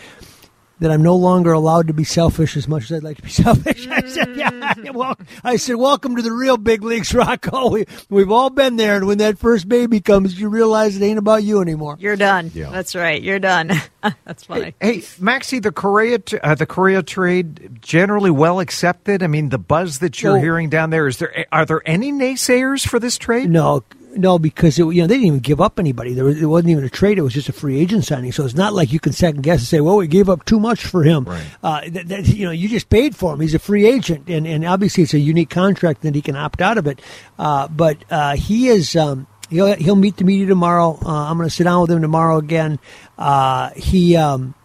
That 0.79 0.91
I'm 0.91 1.03
no 1.03 1.15
longer 1.15 1.51
allowed 1.51 1.87
to 1.87 1.93
be 1.93 2.05
selfish 2.05 2.55
as 2.55 2.67
much 2.67 2.83
as 2.85 2.93
I'd 2.93 3.03
like 3.03 3.17
to 3.17 3.23
be 3.23 3.29
selfish. 3.43 3.87
I 3.87 4.07
said, 4.07 4.35
yeah, 4.35 4.91
well, 4.91 5.17
I 5.43 5.57
said, 5.57 5.75
welcome 5.75 6.15
to 6.15 6.21
the 6.21 6.31
real 6.31 6.57
big 6.57 6.83
leagues, 6.83 7.13
Rocco. 7.13 7.69
We, 7.69 7.85
we've 8.09 8.31
all 8.31 8.49
been 8.49 8.77
there. 8.77 8.95
And 8.95 9.05
when 9.05 9.17
that 9.17 9.37
first 9.37 9.67
baby 9.67 9.99
comes, 9.99 10.39
you 10.39 10.47
realize 10.47 10.95
it 10.95 11.03
ain't 11.03 11.19
about 11.19 11.43
you 11.43 11.61
anymore. 11.61 11.97
You're 11.99 12.15
done. 12.15 12.51
Yeah. 12.53 12.69
That's 12.69 12.95
right. 12.95 13.21
You're 13.21 13.39
done. 13.39 13.71
That's 14.25 14.45
funny. 14.45 14.73
Hey, 14.79 14.99
hey 14.99 15.07
Maxie, 15.19 15.59
the 15.59 15.71
Correa, 15.71 16.19
uh, 16.41 16.55
the 16.55 16.65
Correa 16.65 17.03
trade 17.03 17.81
generally 17.81 18.31
well 18.31 18.59
accepted. 18.59 19.21
I 19.21 19.27
mean, 19.27 19.49
the 19.49 19.57
buzz 19.57 19.99
that 19.99 20.21
you're 20.21 20.33
well, 20.33 20.41
hearing 20.41 20.69
down 20.69 20.89
there 20.89 21.07
is 21.07 21.17
there. 21.17 21.45
Are 21.51 21.65
there 21.65 21.81
any 21.85 22.11
naysayers 22.11 22.87
for 22.87 22.99
this 22.99 23.17
trade? 23.17 23.49
No, 23.49 23.83
no, 24.15 24.39
because 24.39 24.79
it, 24.79 24.83
you 24.83 25.01
know 25.01 25.07
they 25.07 25.15
didn't 25.15 25.27
even 25.27 25.39
give 25.39 25.61
up 25.61 25.79
anybody. 25.79 26.13
There 26.13 26.25
was, 26.25 26.41
it 26.41 26.45
wasn't 26.45 26.71
even 26.71 26.83
a 26.83 26.89
trade; 26.89 27.17
it 27.17 27.21
was 27.21 27.33
just 27.33 27.49
a 27.49 27.53
free 27.53 27.79
agent 27.79 28.05
signing. 28.05 28.31
So 28.31 28.45
it's 28.45 28.55
not 28.55 28.73
like 28.73 28.91
you 28.91 28.99
can 28.99 29.13
second 29.13 29.41
guess 29.41 29.59
and 29.59 29.67
say, 29.67 29.79
"Well, 29.79 29.97
we 29.97 30.07
gave 30.07 30.29
up 30.29 30.45
too 30.45 30.59
much 30.59 30.85
for 30.85 31.03
him." 31.03 31.25
Right. 31.25 31.45
Uh, 31.63 31.81
that, 31.89 32.07
that, 32.07 32.27
you 32.27 32.45
know, 32.45 32.51
you 32.51 32.67
just 32.67 32.89
paid 32.89 33.15
for 33.15 33.33
him. 33.33 33.39
He's 33.39 33.53
a 33.53 33.59
free 33.59 33.85
agent, 33.85 34.29
and, 34.29 34.47
and 34.47 34.65
obviously 34.65 35.03
it's 35.03 35.13
a 35.13 35.19
unique 35.19 35.49
contract 35.49 36.01
that 36.01 36.15
he 36.15 36.21
can 36.21 36.35
opt 36.35 36.61
out 36.61 36.77
of 36.77 36.87
it. 36.87 37.01
Uh, 37.37 37.67
but 37.67 37.97
uh, 38.09 38.35
he 38.35 38.67
is. 38.67 38.95
Um, 38.95 39.27
he'll 39.49 39.75
he'll 39.75 39.95
meet 39.95 40.17
the 40.17 40.23
media 40.23 40.47
tomorrow. 40.47 40.97
Uh, 41.03 41.29
I'm 41.29 41.37
going 41.37 41.49
to 41.49 41.55
sit 41.55 41.65
down 41.65 41.81
with 41.81 41.91
him 41.91 42.01
tomorrow 42.01 42.37
again. 42.37 42.79
Uh, 43.17 43.71
he 43.75 44.15
um, 44.15 44.55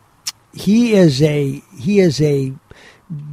he 0.53 0.95
is 0.95 1.23
a 1.23 1.63
he 1.79 2.01
is 2.01 2.21
a 2.21 2.53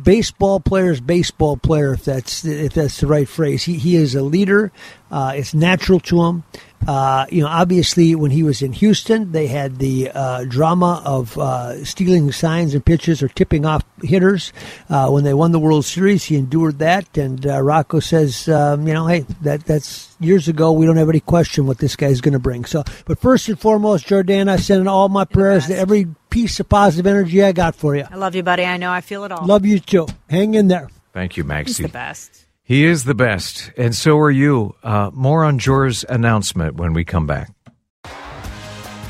baseball 0.03 0.59
player's 0.59 0.99
baseball 0.99 1.57
player, 1.57 1.93
if 1.93 2.05
that's 2.05 2.43
if 2.45 2.73
that's 2.73 2.99
the 2.99 3.07
right 3.07 3.27
phrase. 3.27 3.63
He 3.63 3.77
he 3.77 3.95
is 3.95 4.15
a 4.15 4.21
leader. 4.21 4.71
Uh, 5.11 5.33
it's 5.35 5.53
natural 5.53 5.99
to 5.99 6.23
him. 6.23 6.43
Uh, 6.87 7.27
you 7.29 7.41
know, 7.41 7.47
obviously, 7.47 8.15
when 8.15 8.31
he 8.31 8.41
was 8.41 8.61
in 8.61 8.73
Houston, 8.73 9.31
they 9.33 9.45
had 9.47 9.77
the 9.77 10.09
uh, 10.09 10.45
drama 10.45 11.01
of 11.05 11.37
uh, 11.37 11.83
stealing 11.85 12.31
signs 12.31 12.73
and 12.73 12.83
pitches 12.83 13.21
or 13.21 13.27
tipping 13.27 13.65
off 13.65 13.83
hitters. 14.01 14.51
Uh, 14.89 15.09
when 15.09 15.23
they 15.23 15.33
won 15.33 15.51
the 15.51 15.59
World 15.59 15.85
Series, 15.85 16.23
he 16.23 16.37
endured 16.37 16.79
that. 16.79 17.17
And 17.17 17.45
uh, 17.45 17.61
Rocco 17.61 17.99
says, 17.99 18.49
um, 18.49 18.87
you 18.87 18.93
know, 18.93 19.05
hey, 19.05 19.25
that 19.41 19.65
that's 19.65 20.15
years 20.19 20.47
ago. 20.47 20.71
We 20.71 20.87
don't 20.87 20.97
have 20.97 21.09
any 21.09 21.19
question 21.19 21.67
what 21.67 21.77
this 21.77 21.95
guy's 21.95 22.19
going 22.19 22.33
to 22.33 22.39
bring. 22.39 22.65
So, 22.65 22.83
but 23.05 23.19
first 23.19 23.47
and 23.47 23.59
foremost, 23.59 24.07
Jordana, 24.07 24.59
sending 24.59 24.87
all 24.87 25.07
my 25.09 25.25
prayers 25.25 25.67
to 25.67 25.77
every 25.77 26.07
piece 26.31 26.59
of 26.59 26.67
positive 26.67 27.05
energy 27.05 27.43
I 27.43 27.51
got 27.51 27.75
for 27.75 27.95
you. 27.95 28.05
I 28.09 28.15
love 28.15 28.33
you, 28.33 28.41
buddy. 28.41 28.65
I 28.65 28.77
know 28.77 28.91
I 28.91 29.01
feel 29.01 29.23
it 29.23 29.31
all. 29.31 29.45
Love 29.45 29.67
you 29.67 29.79
too. 29.79 30.07
Hang 30.29 30.55
in 30.55 30.67
there. 30.67 30.89
Thank 31.13 31.37
you, 31.37 31.43
Maxie. 31.43 31.73
He's 31.73 31.77
the 31.77 31.89
best. 31.89 32.45
He 32.63 32.85
is 32.85 33.05
the 33.05 33.15
best, 33.15 33.71
and 33.75 33.95
so 33.95 34.19
are 34.19 34.31
you. 34.31 34.75
Uh, 34.83 35.09
more 35.13 35.43
on 35.43 35.57
Jor's 35.57 36.05
announcement 36.07 36.75
when 36.75 36.93
we 36.93 37.03
come 37.03 37.25
back. 37.25 37.51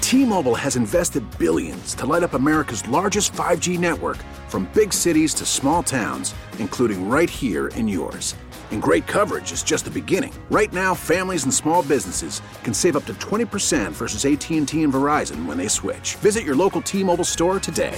T-Mobile 0.02 0.56
has 0.56 0.76
invested 0.76 1.24
billions 1.38 1.93
to 1.95 2.06
light 2.06 2.24
up 2.24 2.34
America's 2.34 2.88
largest 2.88 3.34
5G 3.34 3.80
network 3.80 4.18
from 4.47 4.70
big 4.74 4.91
cities 4.91 5.34
to 5.36 5.45
small 5.45 5.84
towns, 5.84 6.34
including 6.60 7.10
right 7.10 7.30
here 7.30 7.68
in 7.70 7.88
yours. 7.88 8.36
And 8.72 8.82
great 8.82 9.06
coverage 9.06 9.52
is 9.52 9.64
just 9.64 9.86
the 9.86 9.91
beginning. 9.91 10.34
Right 10.49 10.72
now, 10.72 10.95
families 10.95 11.43
and 11.43 11.54
small 11.54 11.84
businesses 11.84 12.41
can 12.64 12.74
save 12.74 12.95
up 12.95 13.06
to 13.06 13.14
20% 13.16 13.91
versus 13.91 14.26
AT&T 14.26 14.58
and 14.58 14.68
Verizon 14.68 15.45
when 15.45 15.58
they 15.58 15.68
switch. 15.68 16.16
Visit 16.16 16.43
your 16.43 16.56
local 16.56 16.82
T-Mobile 16.82 17.26
store 17.26 17.60
today. 17.60 17.97